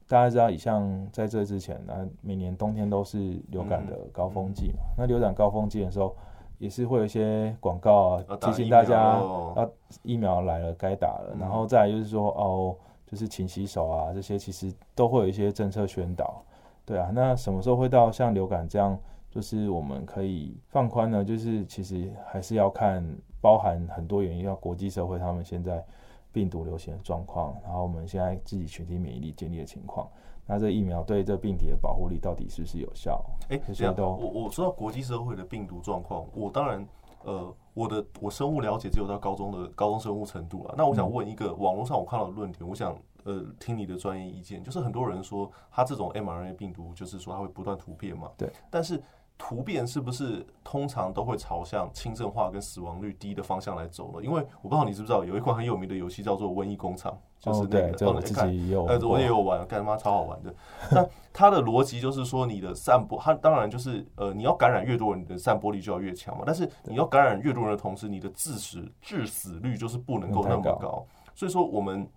[0.08, 4.80] 大家知道，以像在这之前，那每年冬天都是流感的高峰季嘛。
[4.98, 6.16] 那流感高峰季的时候，
[6.58, 9.68] 也是会有一些广告啊，提醒大家啊，
[10.02, 11.36] 疫苗来了该打了。
[11.38, 16.42] 然后再来就是说哦，就是勤洗手啊，这些其实都会有一些政策宣导。
[16.84, 18.98] 对啊，那什么时候会到像流感这样，
[19.30, 21.24] 就是我们可以放宽呢？
[21.24, 23.04] 就是其实还是要看
[23.40, 25.84] 包含很多原因，要国际社会他们现在
[26.32, 30.08] 病毒流行的状况，然后我们现在自己群体免疫力建立的情况，
[30.46, 33.22] 那这疫苗对这病体的保护力到底是不是有效？
[33.48, 36.86] 哎，这样都我我说到国际社会的病毒状况，我当然
[37.24, 40.74] 呃，我的我生物了解只有到高中的高中生物程度了。
[40.78, 42.96] 那我想问一个网络上我看到的论点，我想。
[43.24, 48.30] 呃，听你的专业意见，就是很多人说他这种 mRNA 病毒，就是说它会不断突变嘛。
[48.36, 48.48] 对。
[48.70, 49.02] 但是
[49.38, 54.24] 突变是不是通常都会朝向轻症化跟死亡率低的方向来走呢？
[54.24, 57.12] 因为我不知道你知不知道，有一款很有名的游戏叫做《瘟疫工厂》，
[57.44, 60.54] 就是那个，自己也有，呃，我也有玩，干他妈超好玩的。
[60.90, 66.42] 那它的逻辑就是说，你的散播，它当然就是呃，你要感染越多人，你的散播力就要越强嘛。
[66.46, 71.06] 但是你要感染越多人的同时，你的致死致死率就是不能够那么高。
[71.34, 72.08] 所以说我们。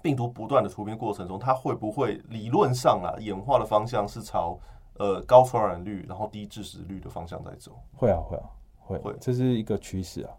[0.00, 4.58] 病毒不断的突变过程中，它会不会理论上啊演化的方向是朝
[4.98, 7.72] 呃高传染率，然后低致死率的方向在走？
[7.96, 10.30] 会啊会啊会会，这是一个趋势啊。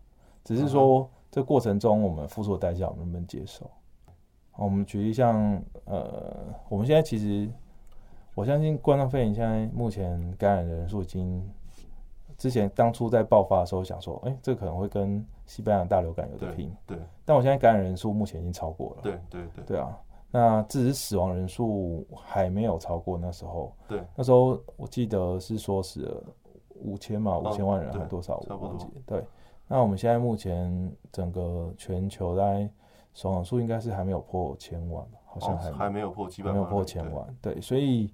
[0.44, 3.70] 只是说这过程中我们付出的代价，我们能不能接受？
[4.58, 7.50] 我们举例像呃，我们现在其实
[8.36, 11.50] 我相信冠状肺炎现在目前感染的人数已经。
[12.36, 16.76] 之前当初在爆发的时候，想说，哎、欸，这个可能会跟西班牙大流感有得拼。
[16.86, 16.98] 对。
[17.24, 19.02] 但我现在感染人数目前已经超过了。
[19.02, 19.64] 对对对。
[19.64, 19.98] 对啊，
[20.34, 23.72] 那只是死亡人数还没有超过那时候。
[23.88, 24.04] 对。
[24.16, 26.24] 那时候我记得是说死了
[26.82, 28.44] 五千嘛，五千万人还多少？
[28.50, 28.88] 我忘记。
[29.06, 29.24] 对。
[29.68, 32.68] 那我们现在目前整个全球在
[33.14, 37.38] 死亡数应该是还没有破千万，好像还还没有破几百万，没有破千万。
[37.42, 38.12] 对，对所以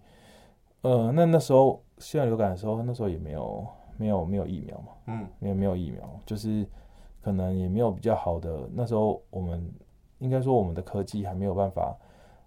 [0.81, 3.65] 呃，那那时候西班牙流感的时候，那时候也没有。
[3.99, 6.65] 没有没有疫苗嘛，嗯，因为没有疫苗，就是
[7.21, 8.65] 可能也没有比较好的。
[8.73, 9.69] 那时候我们
[10.19, 11.93] 应该说我们的科技还没有办法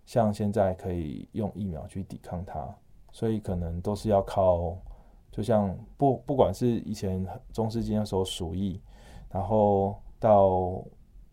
[0.05, 2.69] 像现在可以用疫苗去抵抗它，
[3.13, 4.77] 所以可能都是要靠，
[5.31, 8.81] 就像不不管是以前中世纪那时候鼠疫，
[9.31, 10.85] 然后到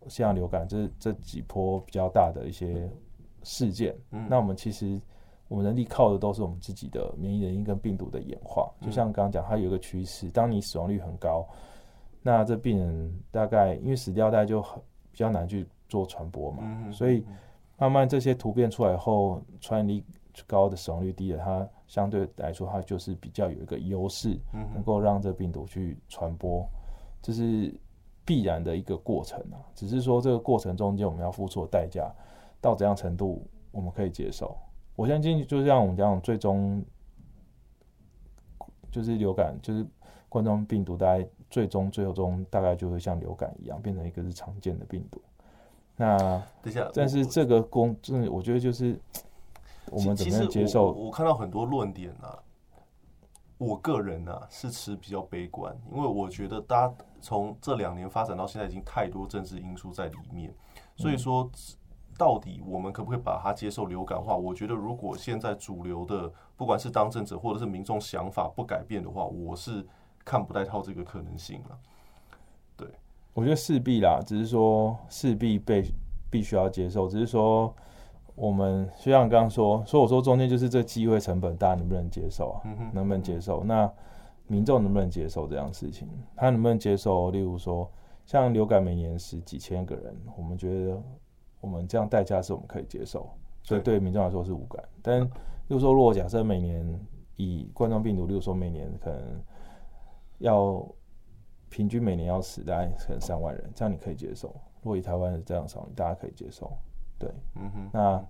[0.08, 2.90] 像流感这这几波比较大的一些
[3.42, 5.00] 事件，嗯，那我们其实。
[5.50, 11.44] 我们能力靠的都是我们自己的免疫能力跟病毒的演化，就像刚刚讲，它有一个趋势，当你死亡率很高，
[12.22, 14.80] 那这病人大概因为死掉，大概就很
[15.10, 17.26] 比较难去做传播嘛，所以
[17.80, 20.04] 慢慢这些突变出来后，传染力
[20.46, 24.38] 高的死亡率低的，它相对来说它就是比较有一个优势，
[24.74, 26.68] 能够让这病毒去传播，
[27.22, 27.74] 这是
[28.22, 29.56] 必然的一个过程啊。
[29.74, 32.12] 只是说这个过程中间我们要付出的代价
[32.60, 34.54] 到怎样程度我们可以接受。
[34.94, 36.84] 我相信，就像我们讲，最终
[38.90, 39.86] 就是流感，就是
[40.28, 45.18] 冠状病毒，大概最终最后中大概就会像流感一样，变成一个是常见的病毒。
[46.00, 46.16] 那
[46.62, 48.98] 等一下，但是这个公，真的我觉得就是
[49.90, 50.86] 我们怎么样接受？
[50.86, 52.38] 我，我看到很多论点啊，
[53.58, 60.54] 我个人呢、啊、是持比较悲观，因为我觉得大家从这两年发展到现在，已经太多政治因素在里面，
[60.96, 61.44] 所以说。
[61.44, 61.76] 嗯
[62.18, 64.36] 到底我们可不可以把它接受流感化？
[64.36, 69.82] 我觉得，如果现在主流的不管是当政者或者是民众想法不改变的话，我是
[70.22, 71.78] 看不太到这个可能性了。
[71.80, 71.99] 对，
[73.34, 75.84] 我觉得势必啦，只是说势必被
[76.30, 77.74] 必须要接受，只是说
[78.34, 82.60] 我们就像刚刚说，所以我说中间就是这机会成本，大家能不能接受啊？
[82.92, 83.62] 能不能接受？
[83.64, 83.90] 那
[84.46, 86.08] 民众能不能接受这样的事情？
[86.36, 87.30] 他能不能接受？
[87.30, 87.90] 例如说，
[88.26, 91.02] 像流感每年死几千个人，我们觉得。
[91.62, 93.28] 我们这样代价是我们可以接受，
[93.62, 94.82] 所以对民众来说是无感。
[95.02, 95.28] 但，例
[95.68, 96.98] 如说，如果假设每年
[97.36, 99.20] 以冠状病毒，例如说每年可能
[100.38, 100.82] 要
[101.70, 104.48] 平均每年要死大概可能三万人，这样你可以接受。
[104.82, 106.70] 如果以台湾的这样少，大家可以接受。
[107.18, 107.90] 对，嗯哼。
[107.92, 108.22] 那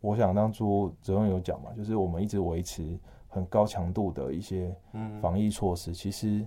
[0.00, 4.72] 我想当初哲勇有讲嘛，就是我们一直维持很高强度的一些
[5.20, 6.46] 防疫措施，其实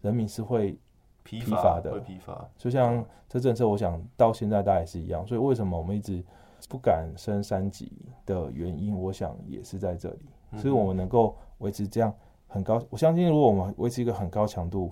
[0.00, 0.78] 人民是会。
[1.22, 2.48] 疲乏的，会疲乏。
[2.56, 5.24] 就像这政策，我想到现在大家也是一样。
[5.26, 6.24] 所以为什么我们一直
[6.66, 7.92] 不敢升三级
[8.24, 10.20] 的原因，我想也是在这里。
[10.56, 12.12] 所以我们能够维持这样
[12.48, 14.90] 很高，我相信如果我们维持一个很高强度，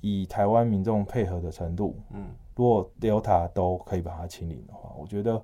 [0.00, 5.42] 以台湾民众配合的程度，嗯，如果 Delta 都可以把它清零的话，我觉得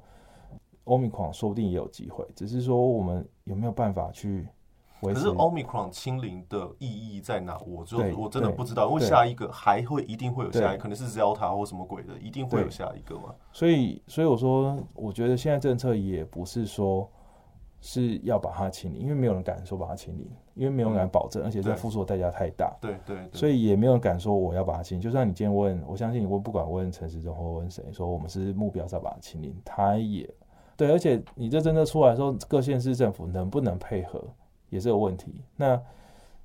[0.84, 2.26] Omicron 说不定也有机会。
[2.34, 4.48] 只是说我们有没有办法去。
[5.02, 7.58] 可是 Omicron 清零的意义在哪？
[7.58, 13.34] 我就我真的不知道，因为下一个还会一定会有下一个，可能是 Delta 或什么鬼的，一定会有下一个嘛。
[13.52, 17.08] 所以，所以我说，我觉得现在政策也不是说
[17.86, 22.76] 是要把它清零，因为没有人敢说把它清零，因为没有人敢保证，而且这付出的代价太大。
[22.80, 25.00] 对对，所以也没有人敢说我要把它清零。
[25.00, 30.28] 就算你今天问，我相信你问，不管问陈时中或问谁，说我们是目标是要把它清零，他也
[30.76, 30.90] 对。
[30.90, 34.20] 而且你这真的出来的时候，各县市政府能不能配合？
[34.68, 35.44] 也是有问题。
[35.54, 35.80] 那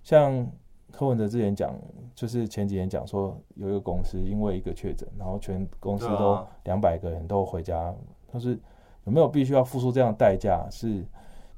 [0.04, 0.48] 像
[0.92, 1.74] 柯文哲之前讲，
[2.14, 7.92] 就是前几年讲说，有一个公司因为一个确诊，然后全公司都两百个人都回家，
[8.32, 8.60] 但是
[9.06, 10.68] 有没有必须要付出这样的代价？
[10.70, 11.04] 是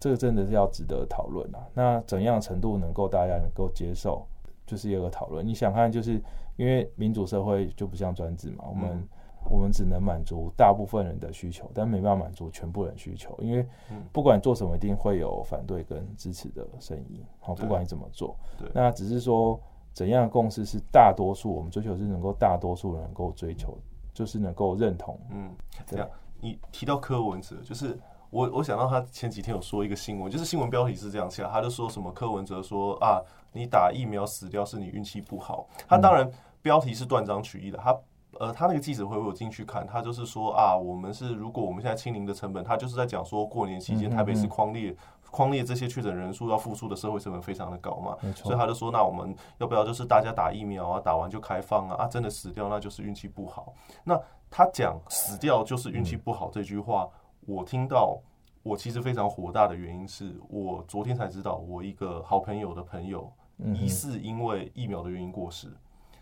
[0.03, 1.65] 这个真的是要值得讨论啊。
[1.73, 4.25] 那怎样程度能够大家能够接受，
[4.65, 5.45] 就是有个讨论。
[5.45, 6.21] 你想看，就是
[6.57, 9.07] 因为民主社会就不像专制嘛，我们。
[9.51, 13.67] 我们只能满足大部分人的需求，但没办法满足全部人需求，因为
[14.13, 17.21] 不管做什么，一定会有反对跟支持的声音。
[17.41, 18.37] 好，不管你怎么做，
[18.73, 19.59] 那只是说
[19.91, 23.77] 怎样的共识是大多数，我们追求是能够大多数人能够追求，
[24.13, 25.19] 就是能够认同。
[25.29, 25.53] 嗯，
[25.85, 27.99] 这样你提到柯文哲，就是
[28.33, 35.67] 我我想到他前几天有说一个新闻，就是新闻标题是这样写，他就说什么柯文哲说啊，你打疫苗死掉是你运气不好。
[35.87, 36.29] 他当然
[36.61, 37.95] 标题是断章取义的，他。
[38.39, 44.93] 呃，他那个记者会我有进去看，他就是说啊，我们是如果我们现在清零的成本，他就是在讲说过年期间台北市匡列
[45.29, 53.71] 匡列这些确诊人数要付出的社会成本非常的高嘛，所以他就说，那我们要不要就是大家打疫苗啊，打完就开放啊，啊，真的死掉那就是运气不好。
[54.03, 54.19] 那
[54.49, 57.07] 他讲死掉就是运气不好这句话，
[57.45, 58.19] 我听到
[58.61, 63.31] 我其实非常火大的原因是我昨天才知道，我一个好朋友的朋友
[63.73, 65.67] 疑似因为疫苗的原因过世，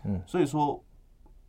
[0.04, 0.82] 嗯，所以说。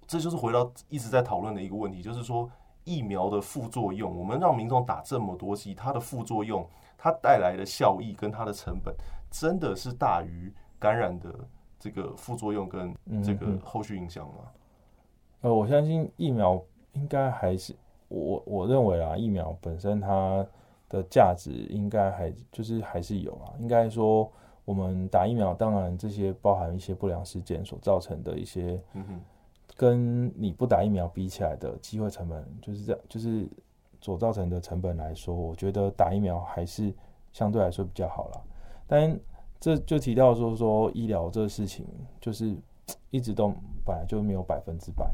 [0.05, 2.47] 这就是回到一直在讨论的一个问题，就是说
[2.83, 8.93] 疫苗的副作用，我们让民众打这么多剂，它的副作用，它带来的效益跟它的成本，
[9.31, 11.33] 真的是大于感染的
[11.79, 14.35] 这个副作用跟这个后续影响吗？
[14.39, 15.49] 嗯嗯。
[15.49, 17.73] 呃，我相信疫苗应该还是
[18.13, 20.45] 我我认为啊，疫苗本身它
[20.89, 24.31] 的价值应该还就是还是有啊，应该说
[24.65, 28.79] 我们打疫苗，当然这些包含一些不良事件所造成的一些。
[29.75, 33.49] 跟你不打疫苗比起来的机会成本，就是这样，就是
[33.99, 36.93] 所造成的成本来说，我觉得打疫苗还是
[37.31, 38.41] 相对来说比较好了。
[38.85, 39.19] 但
[39.59, 41.87] 这就提到说说医疗这个事情，
[42.21, 42.55] 就是
[43.09, 43.51] 一直都
[43.83, 45.11] 本来就没有百分之百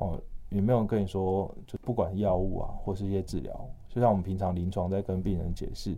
[0.00, 0.18] 哦，
[0.50, 5.96] 也没有人跟你说，就不管药物啊或是一些治疗，就像我们平常临床在跟病人解释，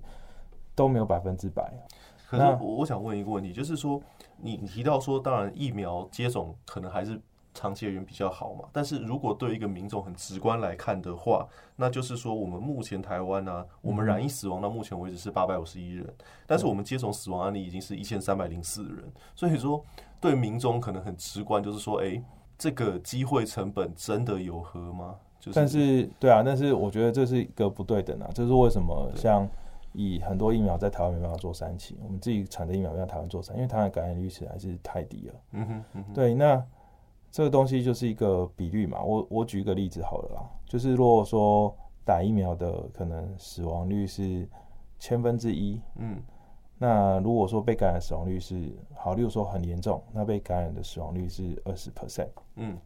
[0.75, 1.73] 都没有百分之百。
[2.29, 4.01] 可是我我想问一个问题，就是说
[4.37, 7.21] 你你提到说，当然疫苗接种可能还是。
[7.53, 11.45] 长期而言比较好嘛，但是如果对一个民众很直观来看的话，
[11.75, 16.09] 那就是说我们目前台湾呢、啊，我们染疫死亡到目前为止是八百五十一人，
[16.47, 19.85] 但是我们接种死亡案例已经是一千三百零四人，所以说
[20.21, 22.23] 对民众可能很直观，就是说，哎，
[22.61, 25.17] 这个机会成本真的有合吗？
[25.41, 29.49] 就是，但是对啊，但是我觉得这是一个不对等啊，这是为什么像
[29.95, 35.35] 以很多疫苗在台湾没办法做三期，我们自己产的疫苗要台湾做三，因为台湾感染率实在是太低了。
[35.53, 36.63] 嗯哼，嗯哼，对，那
[37.33, 39.03] 这个东西就是一个比率嘛。
[39.03, 44.47] 我我举一个例子好了啦，就是如果说打疫苗的可能死亡率是
[44.99, 46.21] 千分之一，嗯，
[46.83, 52.79] 那如果说被感染死亡率是好，例如说很严重，那被感染的死亡率是二十 percent，嗯，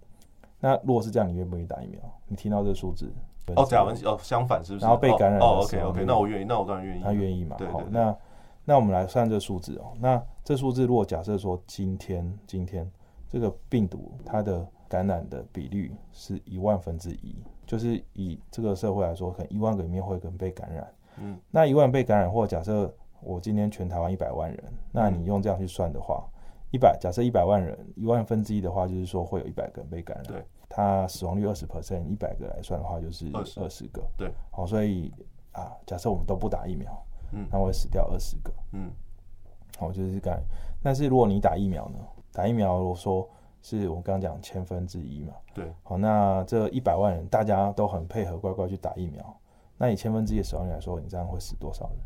[0.58, 2.00] 那如果是这样，你愿不愿意打疫苗？
[2.26, 3.08] 你听到这个数字？
[3.54, 4.84] 哦，假文哦，相反是不是？
[4.84, 7.02] 然后被感染哦，OK OK，那我愿意，那我当然愿意。
[7.04, 7.56] 他愿意嘛？
[7.70, 8.16] 好，那
[8.64, 9.92] 那我们来算这数字哦。
[10.00, 12.90] 那这数字如果假设说今天今天
[13.28, 20.92] 这个病毒它的感染的比率是一万分之一，就是以这个社会来说，可能一万个里面会有人被感染。
[21.18, 22.92] 嗯，那一万被感染，或假设
[23.24, 26.24] 我今天全台湾一百万人，那你用这样去算的话，
[26.70, 30.26] 一百假设一百万人一万分之一的话，就是说会有一百个人被感染。
[30.26, 30.44] 对。
[30.66, 34.02] 它死亡率二十 percent，一百个来算的话就是二十个。
[34.16, 35.12] 对，好，所以
[35.52, 36.90] 啊，假设我们都不打疫苗，
[37.30, 38.52] 嗯，那会死掉二十个。
[38.72, 38.90] 嗯，
[39.78, 40.40] 好，就是这样。
[40.82, 41.98] 但是如果你打疫苗呢？
[42.32, 43.28] 打疫苗，如果说
[43.62, 49.40] 是我刚刚讲千分之一嘛，对，好，那这一百万人大家都很配合，乖乖去打疫苗，
[49.78, 51.98] 那以千分之一的死亡率来说，你这样会死多少人？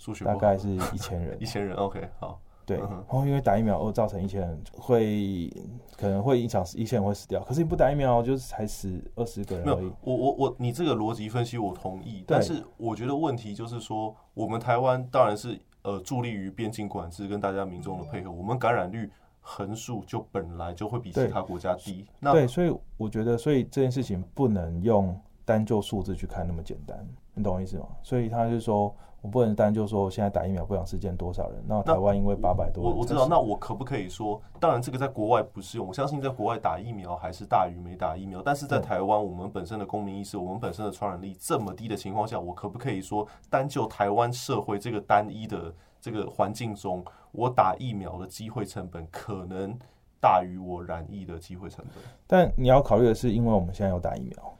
[0.00, 1.36] 数学大概是一千人。
[1.42, 2.40] 一千人，OK，好。
[2.66, 5.52] 对，然后因为打疫苗而造成一千人会
[5.96, 9.80] 可能会影响一千人会死掉，可是你不打疫苗就是才死二十个人而已。
[9.80, 22.06] 没有，我我我，你这个逻辑分析我同意，但是我觉得问题就是说，我们台湾当然是呃助力于边境管制跟大家民众的配合，我们感染率横竖就本来就会比其他国家低。
[22.20, 27.88] 那对，所以我觉得，所以这件事情不能用单就数字去看那么简单，你懂我意思吗？
[28.00, 28.94] 所以他就说。
[29.22, 49.78] 我不能单就说现在打疫苗不想事件多少人，那台湾因为八百多人，我我知道，那我可不可以说，当然这个在国外不适用，我相信在国外打疫苗还是大于没打疫苗，但是在台湾我们本身的公民意识，我们本身的传染力这么低的情况下，我可不可以说，单就台湾社会这个单一的这个环境中，我打疫苗的机会成本可能
[50.18, 52.02] 大于我染疫的机会成本？
[52.26, 54.54] 但你要考虑的是，因为我们现在有打疫苗，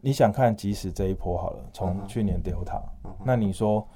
[0.00, 2.80] 你想看即使这一波好了，从去年 Delta，
[3.22, 3.86] 那你说。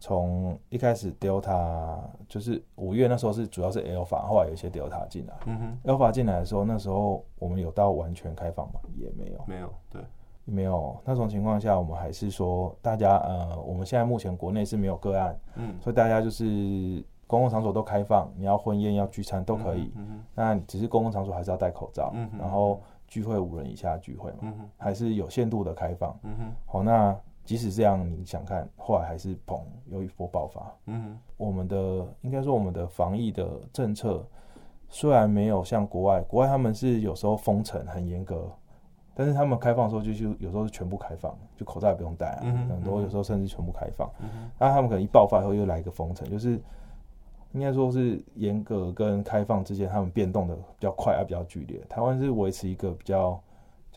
[0.00, 5.34] 从一开始，Delta 就是五月那时候是主要是 Alpha，后来有一些 Delta 进来。
[5.46, 8.80] 嗯哼，Alpha 进来的时候，那时候我们有到完全开放吗？
[8.96, 10.00] 也没有，没有，对，
[10.44, 10.96] 没有。
[11.04, 19.92] 那种情况下，我们还是说大家呃，我们现在目前国内是没有个案，嗯，所以大家就是公共场所都开放，你要婚宴要聚餐都可以。
[19.96, 22.12] 嗯哼，那只是公共场所还是要戴口罩。
[22.14, 26.16] 嗯哼，然后聚会五人以下聚会嘛，嗯哼，还是有限度的开放。
[26.22, 27.16] 嗯哼，好，那。
[27.48, 30.70] 即使这样，你想看，后来还是砰，有一波爆发。
[30.84, 34.22] 嗯，我们的应该说我们的防疫的政策
[34.90, 38.52] 虽然没有像国外，国外他们是有时候封城很严格，
[39.14, 44.10] 但是他们开放的时候就就有时候是全部开放，就口罩也不用戴啊，很多有时候甚至全部开放。
[44.58, 46.60] 那他们可能一爆发以后又来一个封城，就是
[47.52, 51.80] 应该说是严格跟开放之间，他们变动的比较快啊，比较剧烈。
[51.88, 53.42] 台湾是维持一个比较。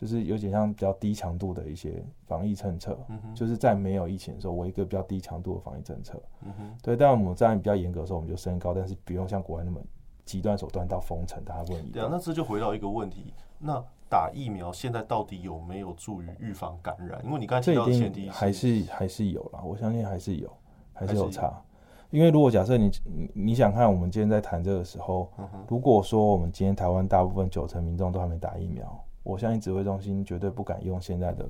[0.02, 6.96] 就是有点像比较低强度的一些防疫政策，嗯，就是在没有疫情的时候，我一个比较低强度的防疫政策，嗯，对。
[6.96, 9.80] 但我们在比较严格的时候，我们就升高，但是不用像国外那么
[10.24, 11.90] 极端手段到封城，大家问一。
[11.92, 17.24] 对啊，那这就回到一个问题，那打疫苗现在到底有没有助于预防感染？
[17.24, 20.52] 因为你刚才提到的前提还是还是有啦，我相信还是有，
[20.92, 21.62] 还是有差。
[22.10, 22.90] 因为如果假设你
[23.34, 25.30] 你想看，我们今天在谈这个时候，
[25.68, 29.00] 如果说我们今天台湾大部分九成民众都还没打疫苗。
[29.22, 31.48] 我相信指挥中心绝对不敢用现在的，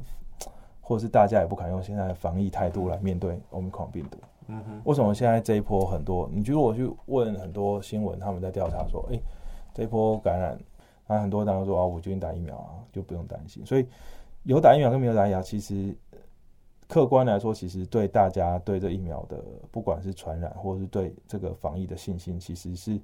[0.81, 4.19] 或者是大家也不敢用现在的防疫态度来面对 Omicron 病毒。
[4.49, 4.83] 嗯哼。
[4.85, 6.29] 为什么现在这一波很多？
[6.31, 9.23] 你觉得我去问很多新闻，他们在调查说，哎、欸，
[9.73, 10.59] 这一波感染，
[11.07, 13.65] 那，很多人都说啊，我决定打疫苗啊，就不用担心。
[13.65, 13.87] 所以
[14.43, 15.97] 有打疫苗跟没有打疫苗，其实
[16.89, 23.01] 客观来说，其实对大家对这疫苗的，不管是传染或是对这个防疫的信心，其实是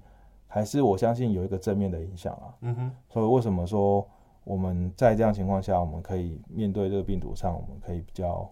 [0.47, 2.55] 还是我相信有一个正面的影响啊。
[2.61, 2.93] 嗯哼。
[3.09, 4.07] 所以为什么说？
[4.49, 8.51] 我们在这样情况下，我们可以面对这个病毒上，我们可以比较，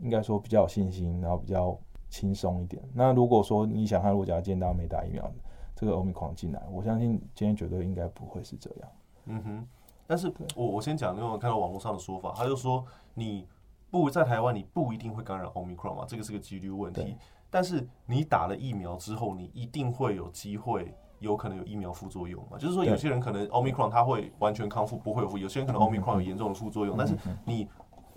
[0.00, 2.82] 应该说比较有信心，然后比较轻松一点。
[2.94, 5.30] 那如果说你想看，如果假如今天大家没打疫苗，
[5.76, 8.88] 这个欧米狂进来，我相信今天绝对应该不会是这样。
[9.26, 9.66] 嗯哼，
[10.06, 13.46] 但是我我先讲，因为我看到网络上的说法，他就说你
[13.90, 17.14] 不在台湾，你不一定会感染欧米狂嘛，这个是个几率问题。
[17.50, 20.94] 但是你打了疫苗之后，你一定会有机会。
[21.20, 22.58] 有可能有疫苗副作用嘛？
[22.58, 27.14] 就是说，有些人可能 Omicron 它会完全康复，不会有副；有些人可能 Omicron 有严重的副作用，但是
[27.44, 27.68] 你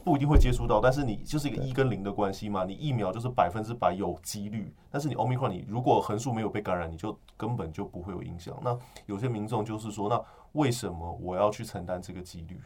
[0.03, 0.79] 不一定会接触到。
[0.79, 2.63] 但是你就是一个一跟零的关系嘛？
[2.65, 8.55] 你疫苗就是百分之百有几率，但是你 Omicron 你如果横竖没有被感染，你就根本就不会有影响。
[8.63, 10.21] 那有些民众就是说，那
[10.53, 12.59] 为什么我要去承担这个几率？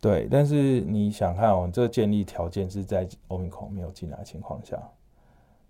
[0.00, 4.80] 对，但是你想看哦，这个建立条件是在 Omicron 没有进来的情况下。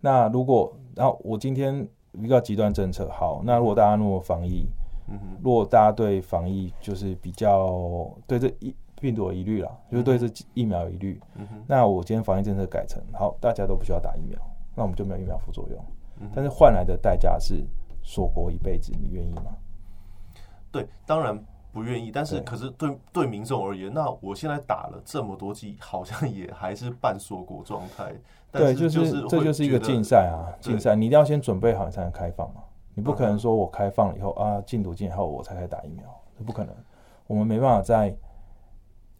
[0.00, 4.66] 那如果然后我今天一个极端政策，好，那如果大家如果防疫，
[5.08, 14.38] 嗯哼，如果大家对防疫就是比较对这疫病毒有疑虑啦，就是对这疫苗有疑虑，嗯哼，那我今天防疫政策改成好，大家都不需要打疫苗，
[14.74, 15.84] 那我们就没有疫苗副作用，
[16.20, 17.64] 嗯，但是换来的代价是
[18.02, 19.56] 锁国一辈子，你愿意吗？
[20.70, 21.38] 对，当然。
[21.70, 28.12] 不愿意，但是可是对对民众而言，那我现在打了这么多剂，好像也还是半锁国状态。
[28.52, 32.62] 对，就是这就是一个竞赛啊，竞赛，你一定要先准备好，你才能开放嘛。
[32.94, 36.04] 你不可能说我开放了以后啊，进度进以后我才开始打疫苗，
[36.36, 36.74] 这不可能。
[37.26, 38.14] 我们没办法在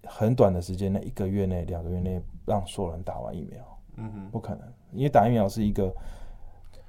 [0.05, 3.79] 很短的时间内，一个月内、两个月内让所有人打完疫苗。
[3.97, 4.62] 嗯哼，不可能，
[4.93, 5.93] 因为打疫苗是一个。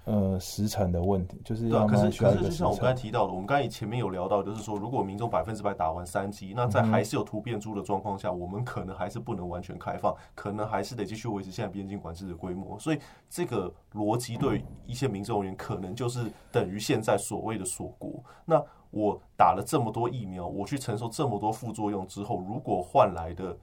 [0.09, 12.79] 呃，时辰的问题就是要，可是可是就像我刚才提到的，我们刚才前面有聊到，就是说，如果民众百分之百打完三剂，那在还是有突变株的状况下，我们可能还是不能完全开放，可能还是得继续维持现在边境管制的规模。
[12.79, 12.97] 所以
[13.29, 18.23] 这个逻辑对一些民众而言，可能就是等于现在所谓的锁国。
[18.45, 23.55] 那我打了这么多疫苗，我去承受这么多副作用之后，如果换来的。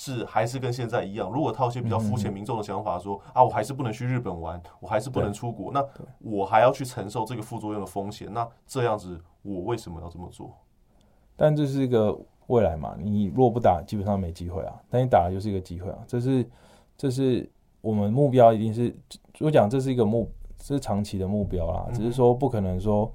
[0.00, 1.28] 是还是跟现在一样？
[1.28, 5.84] 如果套些比较肤浅民众的想法说，说、嗯、啊，我还是不能去日本玩，我还是不能出国，那
[6.20, 10.54] 我还要去承受这个副作用的风险，那这样子我为什么要这么做？
[11.34, 14.80] 但这是一个未来嘛，你若不打，基本上没机会啊。
[14.88, 15.98] 但你打了就是一个机会啊。
[16.06, 16.48] 这是
[16.96, 18.96] 这是我们目标，一定是
[19.40, 21.88] 我讲这是一个目，这是长期的目标啦。
[21.92, 23.12] 只是说不可能说，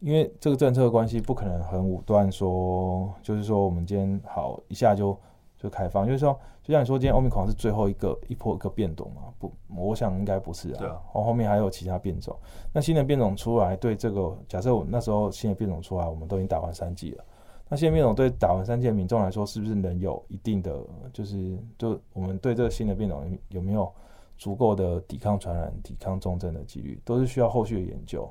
[0.00, 5.14] 因为这个政策的关系，不可能很武断说，就是说我们今天好一下就。
[5.62, 9.32] 就开放，就是说，就像你说，今天欧米狂是最后一个一波一个变种嘛？
[9.38, 10.76] 不，我想应该不是啊。
[10.78, 11.00] 对啊。
[11.04, 12.36] 然后后面还有其他变种，
[12.72, 17.24] 那新的变种出来，对这个假设我那时候新的变种出来，我们都已经打完三剂了。
[17.68, 20.76] 那新的变种对打完三剂的民众来说，是不是能有一定的，
[21.12, 23.88] 就是就我们对这个新的变种有没有
[24.36, 28.28] 足够的抵抗传染、抵抗重症的几率，都是需要后续的研究。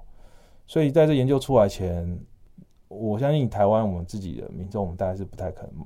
[0.67, 2.19] 所以在这研究出来前，
[2.89, 5.85] 我相信台湾我们自己的民众，我们大概是不太可能。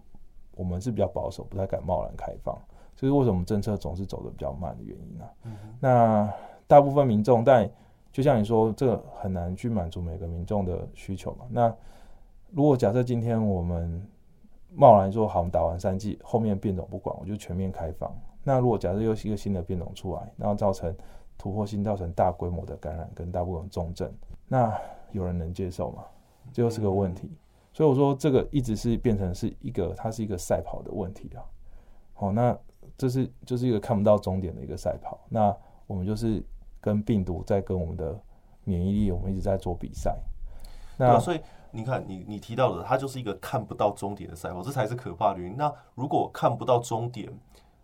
[0.56, 2.58] 我们是比较保守，不太敢贸然开放，
[2.96, 5.52] 这是为什么政策总是走得比较慢的原因、啊嗯？
[5.80, 6.34] 那
[6.66, 7.70] 大部分民众，但
[8.12, 11.46] 就像你说，这个很难去满足每个民众的需求嘛。
[11.50, 11.74] 那
[12.52, 14.02] 如果假设今天我们
[14.74, 18.12] 贸然说好，我们打完三剂，后面变种不管，我就全面开放。
[18.44, 20.96] 那如果假设又是一个新的变种出来，然后造成
[21.38, 24.10] 突破性，造成大规模的感染跟大部分重症，
[24.48, 24.74] 那
[25.12, 26.04] 有人能接受吗？
[26.54, 27.32] 这又是个问题。
[27.76, 31.44] 所以我说，这个一直是变成是一个，它是一个赛跑的问题啊。
[32.14, 32.58] 好，那
[32.98, 35.20] 这是就是一个看不到终点的一个赛跑。
[35.28, 35.54] 那
[35.86, 36.42] 我们就是
[36.80, 38.18] 跟病毒在跟我们的
[38.64, 40.18] 免疫力，我们一直在做比赛。
[40.96, 45.58] 那所以你看，你你提到的，它就是一个看不到终点的赛跑，这才是可怕的原因。
[45.58, 47.30] 那如果看不到终点，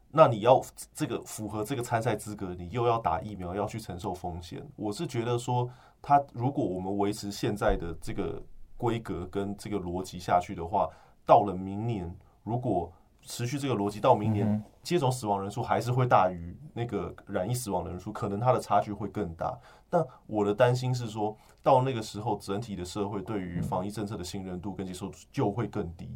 [0.10, 0.62] 那你要
[0.96, 4.66] 这个符合这个参赛资格，你又要打疫苗，要去承受风险。
[4.78, 5.70] 我是觉得说，
[6.02, 8.42] 它如果我们维持现在的这个。
[8.82, 10.90] 规格跟这个逻辑下去的话，
[11.24, 12.12] 到了明年，
[12.44, 19.56] 如果持续这个逻辑，到明年接种死亡人数还是会大于那个染疫死亡的人数，可能它的差距会更大。
[19.88, 26.10] 但我的担心是说，到那个时候，整体的社会对于防疫政策的信任度跟接受度就会更低。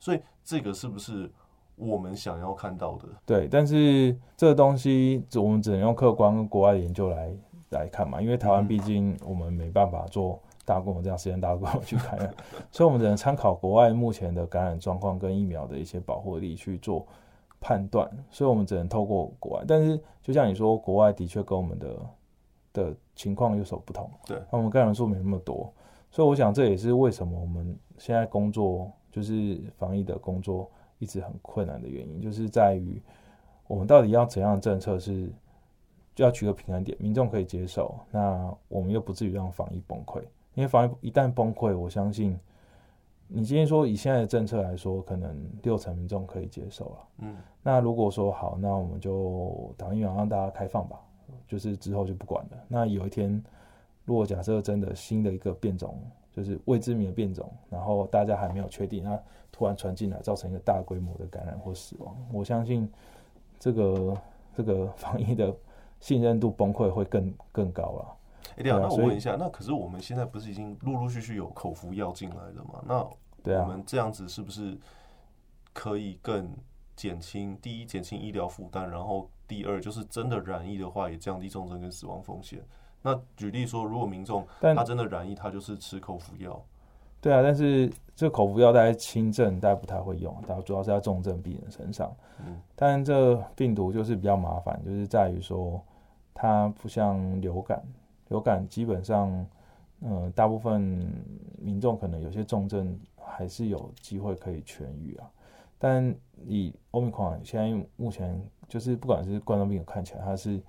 [0.00, 1.30] 所以，这个是不是
[1.74, 3.06] 我们想要看到的？
[3.26, 7.30] 对，但是这个东西我们只能用客观国外的研究来
[7.72, 10.40] 来看嘛，因为台湾毕竟我们没办法做。
[10.66, 12.34] 大规模这样时间大规模去感染，
[12.70, 17.06] 所以我们只能参考国外目前的感染状况跟疫苗的一些保护力去做
[17.60, 19.64] 判断，所以我们只能透过国外。
[19.66, 21.96] 但是就像你说，国外的确跟我们的
[22.72, 25.72] 的情况有所不同，对，那我们感染数没那么多，
[26.10, 33.00] 所以我想这也是为什么我们现在工作就是防疫的工作一直很困难的原因，就是在于
[33.66, 35.32] 我们到底要怎样的政策是。
[36.16, 40.22] 就要取个平衡点，民众可以接受，那我们又不至于让防疫崩溃。
[40.56, 42.36] 因为防疫一旦崩溃，我相信
[43.28, 47.08] 你今天说以现在的政策来说，可能六成民众可以接受了。
[47.18, 50.98] 嗯，那如果说好，那我们就打疫苗让大家开放吧，
[51.46, 52.56] 就是之后就不管了。
[52.66, 53.40] 那有一天，
[54.06, 56.00] 如果假设真的新的一个变种，
[56.32, 59.20] 就是未知名的变种，然后大家还没有确定，那
[59.52, 62.90] 突然传进来，造成一个大规模的感染或死亡，我相信
[63.58, 64.16] 这个
[64.56, 65.54] 这个防疫的。
[65.98, 68.16] 信任度崩溃会更更高了。
[68.52, 72.82] 哎、欸，对啊，那我问一下，那可是我们现在不是已经陆陆续续有口服药进来了吗？
[72.86, 74.76] 那我们这样子是不是
[75.72, 76.50] 可以更
[76.94, 77.56] 减轻？
[77.62, 82.60] 第一，减轻医疗负担，然后第二，就是真的染疫的话，也降低重症跟死亡风险。
[83.02, 86.60] 那举例说，如果民众他真的染疫，他就是吃口服药。
[87.20, 92.12] 对啊，但是这口服药大概轻症大家不太会用，大家主要是在重症病人身上。
[92.44, 95.80] 嗯，但这病毒就是比较麻烦，就是在于说
[96.34, 97.82] 它不像流感，
[98.28, 99.30] 流感基本上，
[100.00, 101.08] 嗯、呃，大部分
[101.58, 105.30] 民众可能有些重症还是有机会可以痊愈啊。
[105.78, 106.14] 但
[106.44, 110.60] 以 Omicron 现在目前就是不管是冠状病毒看起来，它是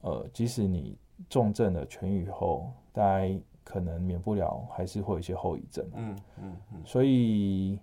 [0.00, 0.96] 呃，即使你
[1.30, 5.86] 重症的痊愈后，大概可能免不了还是会有一些后遗症。
[5.94, 6.82] 嗯嗯嗯。
[6.84, 7.78] 所以，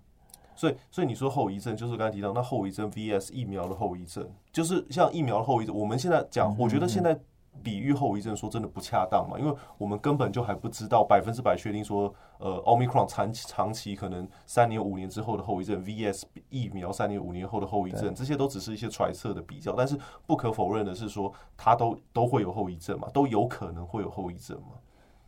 [0.56, 7.18] 所以所以你说后遗症，就是刚才提到那后遗症 VS 疫苗的后遗症，就是像疫苗的后遗症，我们现在讲，我觉得现在。
[7.64, 19.74] 比喻后遗症说真的不恰当嘛，因为我们根本就还不知道百分之百确定说，呃，Omicron 长期长期可能三年五年之后的后遗症，VS 疫苗三年五年后的后遗症，这些都只是一些揣测的比较。
[19.74, 19.98] 但是
[20.28, 24.78] 不可否认的是说，它都都会有后遗症嘛，都有可能会有后遗症嘛。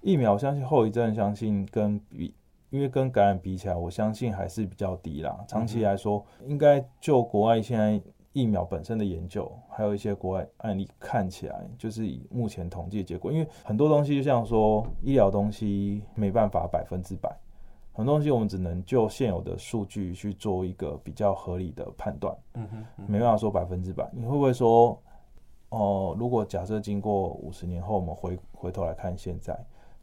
[0.01, 2.33] 疫苗相信后遗症，相信跟比，
[2.69, 5.35] 因为跟感染比起来，我相信还是比较低啦。
[5.47, 7.99] 长期来说，应该就国外现在。
[8.33, 17.35] 疫苗本身的研究，还有一些国外案例，看起来就是以目前统计的结果，因为很多东西就像说医疗东西没办法百分之百，
[17.93, 22.67] 很多东西我们只能就现有的数据去做一个比较合理的判断，嗯
[22.97, 24.07] 哼，没办法说百分之百。
[24.13, 25.01] 你会不会说，
[25.69, 29.53] 哦，如果假设经过五十年后，我们回回头来看现在，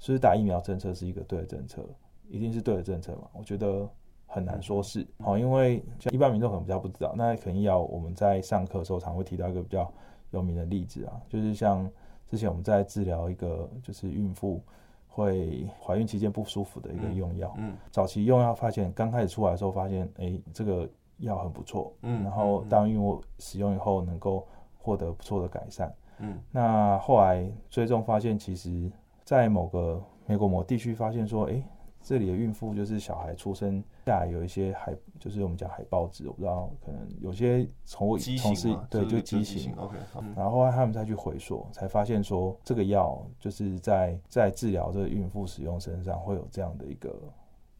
[0.01, 1.85] 是不是打疫苗政策是一个对的政策？
[2.29, 3.29] 一定是对的政策嘛？
[3.33, 3.89] 我觉得。
[4.35, 5.07] 很难说是。
[5.20, 9.89] 好，因为像一般民众可能比较不知道，那肯定要我们在上课的时候常会提到一个比较
[10.32, 11.89] 有名的例子啊，就是像
[12.28, 14.61] 之前我们在治疗一个就是孕妇
[15.07, 24.45] 会怀孕期间不舒服的一个用药，嗯，早期用药发现刚开始出来的时候发现，哎，这个药很不错，嗯，然后当孕妇使用以后能够
[24.76, 28.91] 获得不错的改善，嗯，那后来追踪发现，其实
[29.22, 31.62] 在某个美国某地区发现说，哎。
[32.05, 39.96] 这里的孕妇就是小孩出生下来有一些海，就是我们讲海豹子，我不知道可能有些从从事对就畸形，OK，
[40.36, 47.18] 然后他们再去回溯，才发现说这个药就是在在治疗这个孕妇使用身上会有这样的一个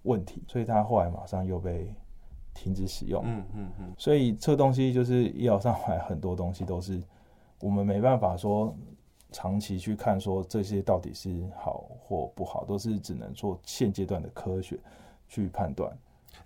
[0.05, 1.95] 问题，所以他后来马上又被
[2.55, 3.23] 停止使用。
[3.27, 6.99] 嗯嗯嗯，所以这个东西就是医疗上来很多东西都是
[7.61, 8.75] 我们没办法说。
[9.35, 14.79] 长期去看，说这些到底是好或不好，都是只能做现阶段的科学
[15.29, 15.93] 去判断。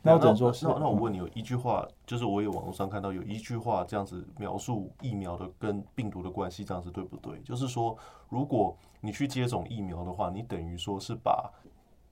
[0.00, 7.38] 那我只能说是，那那我问你，有一句话，就是我有网络上看到有一句话这样子描述疫苗的跟病毒的关系，这样子对不对？
[7.42, 7.94] 就是说，
[8.30, 11.52] 如果你去接种疫苗的话，你等于说是把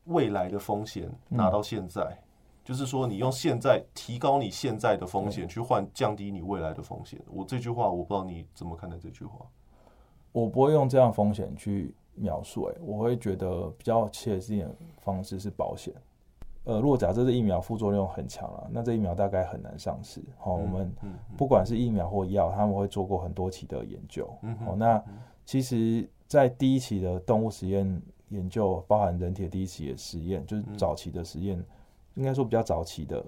[0.04, 2.22] 未来的风险拿到现在，嗯、
[2.64, 7.18] 就是说你用现在提高你现在的风险去换降低你未来的风险。
[7.30, 9.46] 我这句话我不知道你怎么看待这句话。
[10.36, 14.70] 我不会用这样风险去描述，哎，我会觉得比较切实一点
[15.00, 15.94] 方式是保险。
[16.64, 20.22] 呃，如果假设这疫苗副作用很强了，那这疫苗大概很难上市。
[20.36, 20.92] 好，我们
[21.38, 24.28] 不管是疫苗或药，他们会做过很多期的研究。
[24.62, 25.02] 好，那
[25.46, 31.64] 其实，在第一期的动物实验研究，包含人体的第一期的实验，就是早期的实验，
[32.14, 33.24] 应该说比较早期的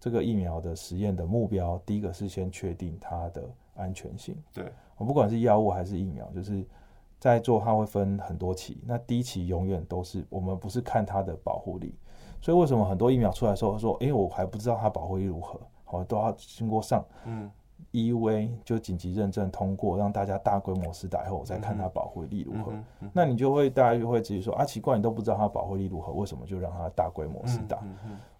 [0.00, 3.42] 这个疫苗的实验的目标，第一个是先确定它的
[3.74, 4.36] 安全性。
[4.52, 4.72] 对。
[4.96, 6.66] 我不管是药物还是疫苗，就是
[7.20, 8.82] 在做，它会分很多期。
[8.84, 11.94] 那第一期永远都是我们不是看它的保护力，
[12.40, 17.48] 所以为什么很多疫苗出来的时候说，哎、欸，我还不知道它保护力如何，好，都要经过上嗯
[17.92, 22.72] EUA 就紧急认证通过，让大家大规模施打以后，我再看它保护力如何。
[23.12, 27.82] 那你就会大家就会直接说啊，奇怪，你都不知道它保护力如何，为什么就让它大规模施打？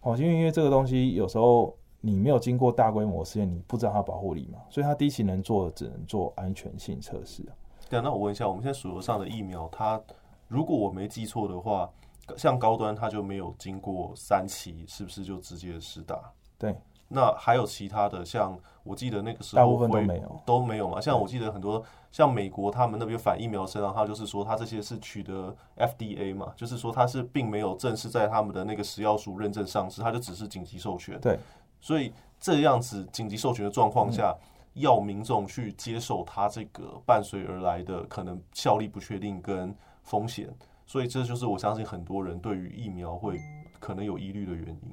[0.00, 1.74] 好，因为因为这个东西有时候。
[2.00, 4.60] 你没有经过大规模试验，你不知道它保护力嘛？
[4.70, 7.52] 所以它第一期能做的只能做安全性测试啊。
[7.90, 10.00] 对，那我问一下，我们现在手头上的疫苗，它
[10.46, 11.90] 如果我没记错的话，
[12.36, 16.32] 像高端它就没有经过三期，是不是就直接施打？
[16.56, 16.72] 对。
[17.08, 21.00] 那还有其他的，像我记得那个时候大部分都没有，都没有嘛。
[21.00, 21.82] 像我记得很多，
[22.12, 31.18] 像美国他们那边反疫苗身上，他就是说他这些是取得 FDA 嘛，就是说他是并没有正式在他们的那个食药署认证上市，他就只是紧急授权。
[31.20, 31.38] 对。
[31.80, 34.36] 所以这样子紧急授权的状况下，
[34.74, 40.48] 要民众去接受它这个伴随而来的可能效力不确定跟风险，
[40.86, 43.40] 所以这就是我相信很多人对于疫苗会
[43.78, 44.92] 可能有疑虑的原因。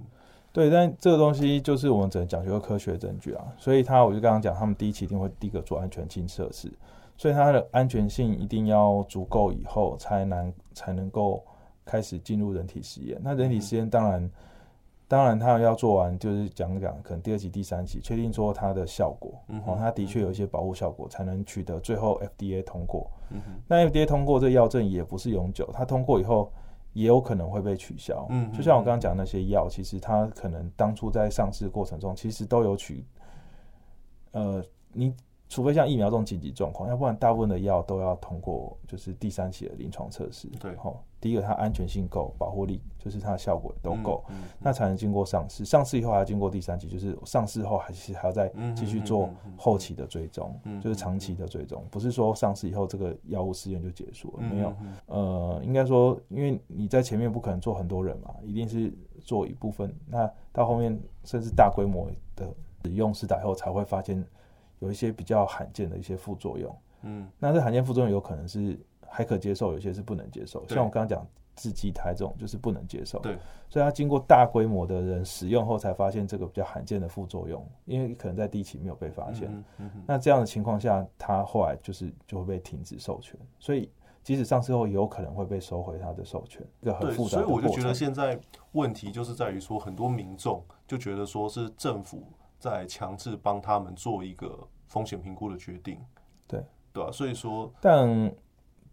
[0.55, 6.71] 对，但这个东西就是我们只能讲究科学证据啊，所以他我就刚刚讲，他们第一期一定会第一个做安全性测试，
[7.17, 11.43] 所以它的安全性一定要足够以后才能才能够
[11.83, 13.19] 开始进入人体实验。
[13.21, 14.31] 那人体实验当然。
[15.07, 19.33] 当然，他要做完就是讲讲，可能第二期、第三期确定说它的效果，
[19.63, 23.07] 哦，它的确有一些保护效果，才能取得最后 FDA 通过。
[23.67, 26.51] 那 FDA 通过这个药证也不是永久，它通过以后
[26.95, 28.25] 也有可能会被取消。
[28.29, 33.05] 嗯，就像我刚刚讲那些药，其实它可能当初在上市过程中，其实都有取，
[34.31, 35.13] 呃，你
[35.47, 40.47] 除非像疫苗这种紧急状况，要不然大部分的药都要通过就是第三期的临床测试。
[40.59, 45.63] 对，吼，第一个它安全性够，保护力就是它的效果都够，嗯嗯嗯、那才能经过上市。
[45.63, 54.73] 上市以后还要经过第三期，就是上市后还是还要再继续做后期的追踪，就是长期的追踪，不是说上市以后这个药物试验就结束了，没有。
[55.05, 58.91] 呃，应该说，因为你在前面不可能做很多人嘛，一定是
[59.23, 62.51] 做一部分，那到后面甚至大规模的
[62.83, 64.25] 使用试打以后才会发现。
[64.85, 70.63] 有一些比较罕见的一些副作用，嗯，那这罕见副作用有可能是还可接受，有些是不能接受。
[70.67, 71.25] 像我刚刚讲
[71.55, 73.35] 致畸胎这种就是不能接受，对。
[73.67, 79.49] 所以他经过大规模的人使用后，才发现这个比较罕见的副作用，因为可能在第一期没有被发现。
[79.49, 80.03] 嗯嗯。
[80.05, 83.89] 那这样的情况下，他后来就是就会被停止授权，所以
[84.21, 86.61] 即使上市后，也有可能会被收回他的授权。
[86.81, 87.43] 一个很复杂的。
[87.43, 88.39] 所以我就觉得现在
[88.73, 92.21] 问题就是在于说，很多民众就觉得说是政府。
[92.57, 94.57] 在强制帮他们做一个
[94.87, 95.99] 风险评估的决定，
[96.47, 96.63] 对
[96.93, 98.33] 对啊，所以说，但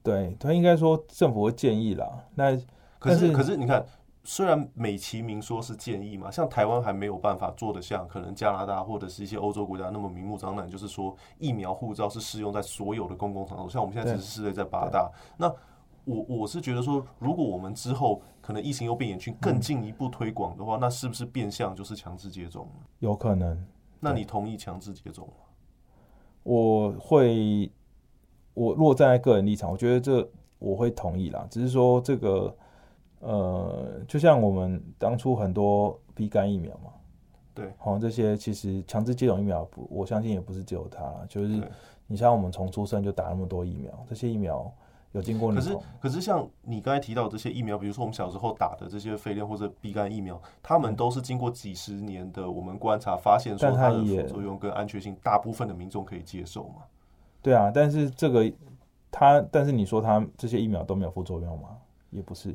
[0.03, 2.07] 对他应该说政府会建议啦。
[2.35, 2.57] 那
[2.99, 3.85] 可是可是你看，
[4.25, 13.69] 虽然美其名说是建议嘛，像台湾还没有办法做得像可能加拿大或者是一些欧洲国家那么明目张胆，就是说疫苗护照是适用在所有的公共场所。
[13.69, 15.53] 像我们现在只是试在八大，那
[16.05, 22.69] 我我是觉得说，如果我们之后可能疫情又变严峻，更进一步推广的话，那是不是变相就是强制接种？
[22.99, 23.65] 有可能。
[24.01, 25.35] 那你同意强制接种吗？
[26.43, 27.71] 我会，
[28.55, 30.29] 我若站在个人立场，我觉得这
[30.59, 31.47] 我会同意啦。
[31.51, 32.57] 只是说这个，
[33.21, 36.91] 呃，就像我们当初很多 B 肝疫苗嘛，
[37.55, 41.63] 对，好，这些其实强制接种疫苗不，我相信也不是只有它，就是
[42.07, 44.73] 你像我们从出生就打那么多疫苗，这些疫苗。
[45.13, 56.77] 有经过，可是可是像你刚才提到这些疫苗，比如说我们小时候打的这些肺炎或者乙肝疫苗，他们都是经过几十年的我们观察，发现说它的副作用跟安全性，大部分的民众可以接受嘛？
[57.43, 58.51] 对啊，但是这个
[59.11, 61.77] 它，但是你说它这些疫苗都没有副作用吗？
[62.09, 62.55] 也不是，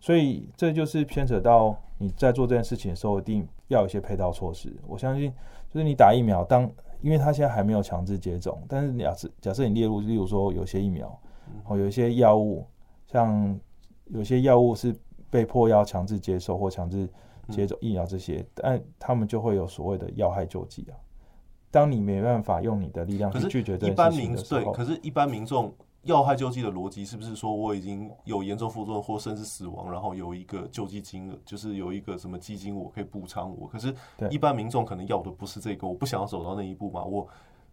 [0.00, 4.72] 所以这就是牵扯到你在做这件事情的时候，一定要有一些配套措施。
[4.86, 5.32] 我相信，
[5.68, 6.70] 就是你打疫苗，当
[7.00, 11.18] 因为它现在还没有强制接种，但是假设假设你列入，例如说有些疫苗。
[11.64, 12.66] 哦，有一些药物，
[13.06, 13.58] 像
[14.06, 14.94] 有些药物是
[15.30, 17.08] 被迫要强制接受或强制
[17.48, 20.94] 接种疫苗这些，但他们就会有所谓的要害救济啊。
[21.70, 33.66] 当你没办法用你的力量去拒绝这件事情的时候，对，可是，一般民众要害救济的逻辑是不是说我已经有严重副作用或甚至死亡，然后有一个救济金额，就是有一个什么基金我可以补偿我？
[33.66, 33.94] 可是，
[34.30, 37.26] 一般民众可能要的不是这个，我不想要走到那一步嘛，我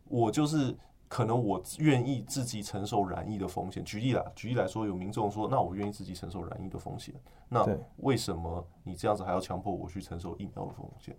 [0.08, 0.76] 我就是。
[1.10, 3.84] 可能我愿意自己承受染疫的风险。
[3.84, 7.14] 举例啦，举例来说，有民众说：“那我愿意自己承受染疫的风险。”
[7.50, 11.14] 那为什么你这样子还要强迫我去承受疫苗的风险？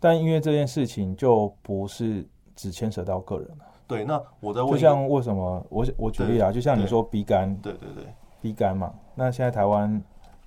[0.00, 3.64] 但因为这件事情就不是只牵扯到个人了。
[3.86, 8.04] 对，那我在问，就像为什么我我举例啊，就像你说鼻肝，对对对
[8.42, 8.92] 鼻肝嘛。
[9.14, 10.02] 那现在台湾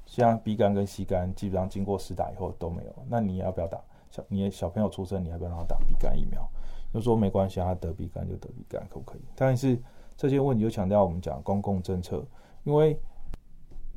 [0.05, 2.93] 像鼻肝跟 C 肝，基本上经过施打以后都没有。
[3.07, 3.79] 那你要不要打？
[4.11, 6.45] 小你的小朋友出生，你要不要让他打鼻肝疫苗？
[6.93, 9.21] 就说没关系，他得鼻肝就得鼻肝，可不可以？
[9.35, 9.79] 但是
[10.17, 12.25] 这些问题就强调我们讲公共政策，
[12.63, 12.99] 因为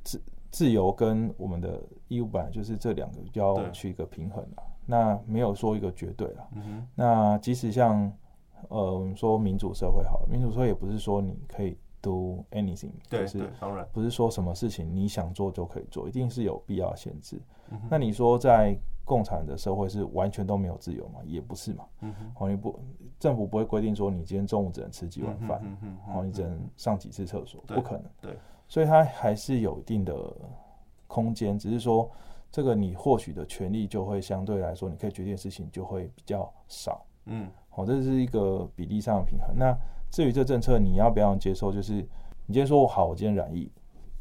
[0.04, 4.62] 自自由跟我们的义务本来就是这两个要去一个平衡了。
[4.84, 6.48] 那没有说一个绝对了。
[6.56, 8.12] 嗯、那即使像
[8.68, 17.40] 呃我们说民主社会好了，民主社会也不是说你可以 do anything，对，是当然不是说什么事情你想做就可以做，一定是有必要限制。
[17.72, 21.20] 嗯、那你说在共产的社会是完全都没有自由嘛？
[21.24, 21.84] 也不是嘛。
[22.00, 22.78] 嗯哼，你不
[23.18, 28.04] 政府不会规定说你今天中午只能吃几碗饭，嗯哼，然后你只能上几次厕所，不可能。
[28.20, 28.36] 对，
[28.68, 30.14] 所以它还是有一定的
[31.08, 32.08] 空间，只是说
[32.50, 37.04] 这个你获取的权利就会相对来说，你可以决定的事情就会比较少。
[37.26, 39.54] 嗯，好，这是一个比例上的平衡。
[39.56, 39.76] 那
[40.10, 41.94] 至于这政策你要不要接受，就是
[42.46, 43.70] 你今天说我好，我今天染疫。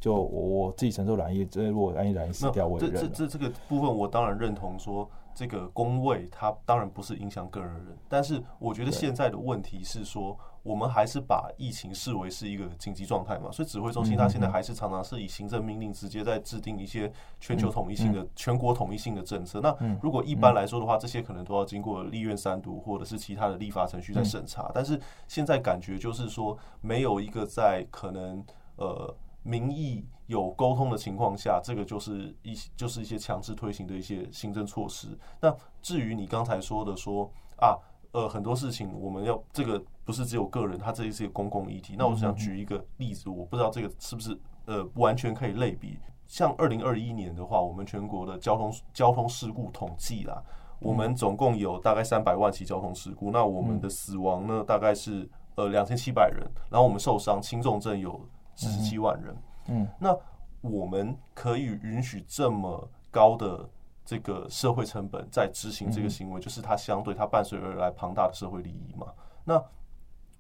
[0.01, 0.21] 就我
[0.65, 3.01] 我自己承受染疫，这如果染疫死掉，我也认。
[3.01, 19.61] 这这这个部分，我当然认同说，这个工位它当然不是影响个人人，但是我觉得现在的问题是说，我们还是把疫情视为是一个紧急状态嘛，所以指挥中心它现在还是常常是以行政命令直接在制定一些全球统一性的、全国统一性的政策。
[19.61, 19.71] 那
[20.01, 28.43] 如果一般来说的话，这些可能都要经过立院三读或者是其他的立法程序在审查，但是现在感觉就是说，没有一个在可能
[28.77, 29.15] 呃。
[29.43, 35.17] 民意有沟通的情况下，这个就是一就是一些强制推行的一些行政措施。
[35.39, 37.75] 那至于你刚才说的说啊，
[38.11, 41.95] 呃，很多事情我们要这个不是只有个人，它这里是一个公共议题。
[41.97, 45.97] 那我想举一个例子，我不知道这个是不是呃完全可以类比。
[46.27, 50.41] 像二零二一年的话，我们全国的交通交通事故统计啦，
[50.79, 58.17] 我们总共有大概三百万起交通事故，那我们的死亡呢，大概是呃两千七百人，然后我们受伤轻重症有
[58.61, 59.35] 四十七万人。
[59.67, 60.15] 嗯，那
[60.61, 63.67] 我们可以允许这么高的
[64.05, 69.07] 这个社会成本在执行这个行为，就是它相对它伴随而来庞大的社会利益嘛？
[69.43, 69.63] 那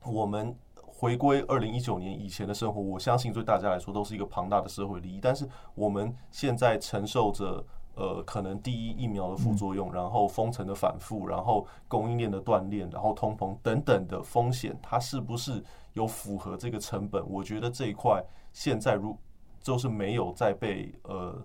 [0.05, 7.65] 我们回归二零一九年以前的生活，我相信对大家来说都是一个庞大的社会利益，但是我们现在承受着。
[7.93, 15.61] 呃，可能第一疫苗的副作用，然后封城的反复，然后供应链的断裂，然后通膨等等的风险，它是不是
[15.93, 17.23] 有符合这个成本？
[17.29, 18.23] 我觉得这一块
[18.53, 19.17] 现在如
[19.61, 21.35] 就是没有在被呃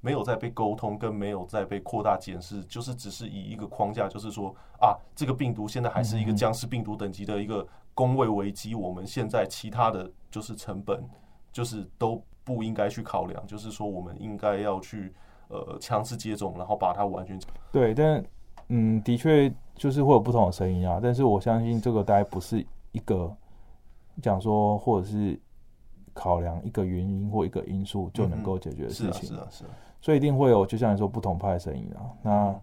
[0.00, 11.02] 没有在被沟通，跟没有在被扩大检视，就是只是以一个框架，就是说啊，这个病毒现在还是一个僵尸病毒等级的一个工位危机，我们现在其他的就是成本
[11.52, 15.12] 就是都不应该去考量，就是说我们应该要去。
[15.48, 17.38] 呃，强制接种，然后把它完全
[17.70, 18.20] 对，但
[18.66, 20.98] 嗯，的确就是会有不同的声音啊。
[21.00, 23.32] 但是我相信这个大概不是一个
[24.22, 25.38] 讲说，或者是
[26.12, 29.28] 考量一个原因或一个因素就能够解决的事情。
[29.28, 29.70] 是啊，是啊，是啊。
[30.00, 32.00] 所以一定会有，就像你说不同派的声音啊。
[32.22, 32.60] 那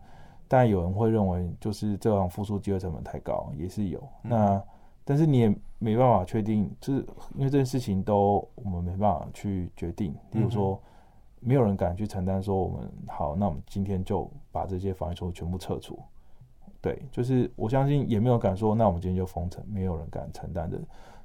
[0.48, 4.04] 但有人会认为，就是这样付出机会成本太高，也是有。
[4.22, 4.62] 那
[5.04, 7.00] 但是你也没办法确定，就是
[7.36, 10.14] 因为这件事情都我们没办法去决定。
[10.32, 10.80] 例如说。
[11.46, 16.00] 没有人敢去承担，说我们好，那我们今天就把这些防疫措施全部撤除。
[16.80, 20.80] 对，就是我相信也没有敢说，那我们今天就封城，没有人敢承担的。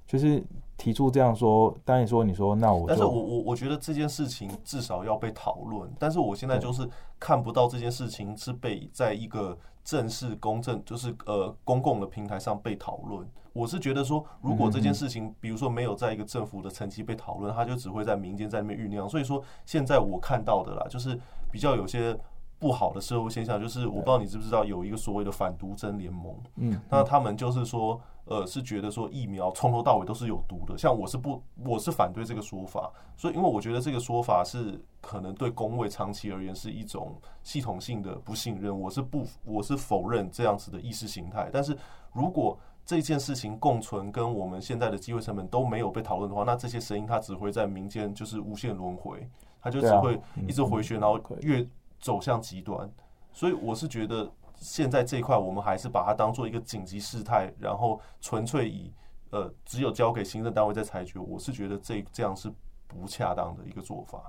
[0.09, 0.42] 就是
[0.78, 5.88] 提出这样说，当然说你说那我，但是我我我觉得这件事情至少要被讨论。
[5.98, 6.88] 但是我现在就是
[7.20, 13.28] 看不到这件事情是被在一个正式公正，就是呃公共的平台上被讨论。
[13.52, 19.06] 我是觉得说，如果这件事情，比如说没有在一个政府的层级被讨论，它就只会在民间在那边酝酿。
[19.06, 21.18] 所以说，现在我看到的啦，就是
[21.50, 22.16] 比较有些
[22.59, 26.34] 不好的社会现象，就是我不知道你知不知道，有一个所谓的反毒针联盟。
[26.56, 30.76] 嗯，那他们就是说，呃，是觉得说疫苗从头到尾都是有毒的。
[30.76, 32.93] 像我是不，我是反对这个说法。
[33.16, 38.79] 所以，因为我觉得这个说法是可能对工位长期而言是一种系统性的不信任。
[38.79, 41.49] 我是不，我是否认这样子的意识形态。
[41.53, 41.76] 但是
[42.12, 49.29] 如果这件事情共存跟我们现在的机会成本都没有被讨论的话，那这些声音它只会在民间就是无限轮回，
[49.61, 51.66] 它就只会一直回旋，然后越
[51.99, 52.91] 走向极端。
[53.33, 58.92] 所以我是觉得现在这一块我们还是把它当做一个紧急事态，然后纯粹以
[59.30, 61.18] 呃只有交给行政单位在裁决。
[61.18, 62.52] 我是觉得这这样是
[62.86, 64.22] 不恰当的一个做法。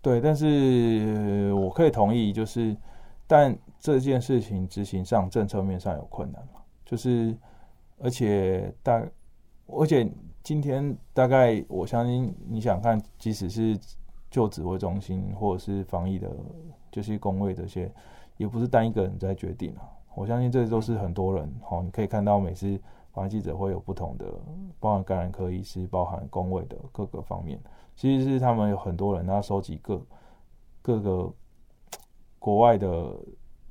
[0.00, 2.76] 对，但是我可以同意，就是
[3.26, 7.36] 但这件事情执行上政策面上有困难嘛，就是。
[8.02, 9.06] 而且大，
[9.66, 10.10] 而且
[10.42, 13.78] 今天大概我相信，你想看，即使是
[14.30, 16.34] 就指挥中心或者是防疫的，
[16.90, 17.92] 就是工位这些，
[18.40, 19.82] 也不是单一个人在决定啊。
[20.14, 21.54] 我相信这都是很多人。
[21.62, 22.80] 好，你可以看到每次
[23.12, 24.24] 防疫记者会有不同的，
[24.78, 27.60] 包含感染科医师，包含工位的各个方面，
[27.94, 30.00] 其实是他们有很多人，他收集各
[30.80, 31.30] 各个
[32.38, 33.14] 国外的。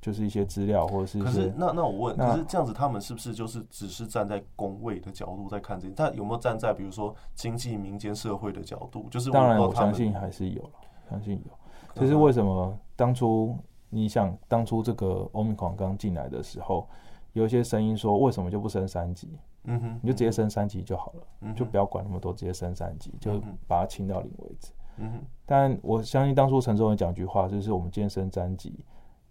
[0.02, 5.94] 就是一些资料，或者是可是那那我问，可是这样子，他们是不是就是只是站在工位的角度在看这些？
[5.94, 9.08] 他有没有站在比如说经济、民间、社会的角度？
[9.12, 10.70] 就是当然，我相信还是有了，
[11.10, 11.52] 相信有。
[11.94, 13.58] 这是为什么当初
[13.90, 16.88] 你想当初这个欧米狂刚进来的时候，
[17.34, 19.38] 有一些声音说，为什么就不升三级？
[19.66, 24.72] 嗯哼，你就直接升三级就好了，就不要管那么多，直接升三级，就把它清到零为止。
[24.98, 28.80] 嗯哼，但我相信当初陈忠文讲句话，就是我们今天升三级。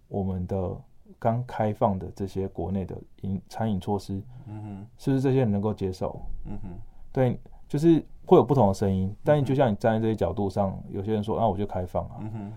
[0.07, 0.75] 我们的
[1.19, 6.19] 刚开放的这些国内的饮餐饮措施，嗯哼，是不是这些人能够接受？
[6.45, 6.69] 嗯哼，
[7.11, 9.15] 对，就是会有不同的声音。
[9.23, 12.53] 但就像你站在这些角度上，有些人说，那、啊、我就开放啊，嗯哼，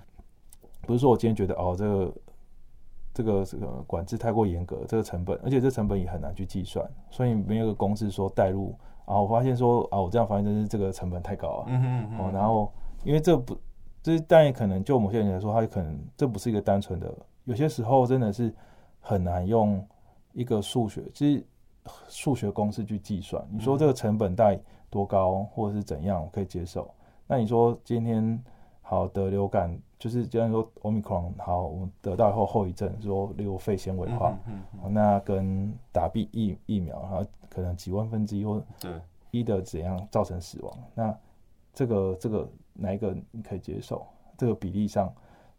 [0.82, 2.14] 不是说我今天觉得哦，这个
[3.14, 8.74] 这个这个管制太过严格，这个成本，而且这成本也很难去计算，所以没有个公式说带入
[9.04, 9.20] 啊。
[9.20, 12.72] 我发现说啊，我这样发现真是这个成本太高啊，嗯哼，哦，然后
[13.04, 13.56] 因为这不，
[14.02, 17.14] 这但也可能就某些人来说，他可能这不是一个单纯的。
[17.44, 18.54] 有些时候真的是
[19.00, 19.84] 很难用
[20.32, 21.46] 一个数学，其实
[22.08, 23.44] 数学公式去计算。
[23.50, 24.58] 你说这个成本带
[24.88, 26.88] 多高，或者是怎样，我可以接受。
[27.26, 28.42] 那你说今天
[28.94, 38.62] 好得流感，就是既然说 Omicron 好，我们得到以后后遗症，说例如肺纤维化，嗯那跟打 B 疫疫苗，然后可能几万分之一或
[39.30, 41.18] 一的怎样造成死亡，那
[41.72, 44.06] 这个这个哪一个你可以接受？
[44.36, 45.12] 这个比例上。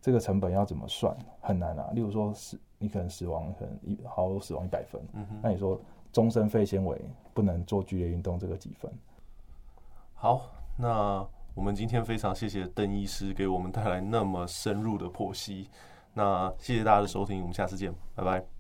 [0.05, 1.89] 这个成本要怎么算很难啊。
[1.93, 5.79] 例如说死，你可能死亡可能一好死亡一百分，嗯，那你说
[6.11, 7.01] 终身肺纤维
[7.33, 8.91] 不能做剧烈运动，这个几分？
[10.13, 10.41] 好，
[10.77, 15.69] 那我们今天非常谢谢邓医师给我们带来那么深入的剖析。
[16.15, 18.52] 那谢谢大家的收听，我们下次见，拜拜。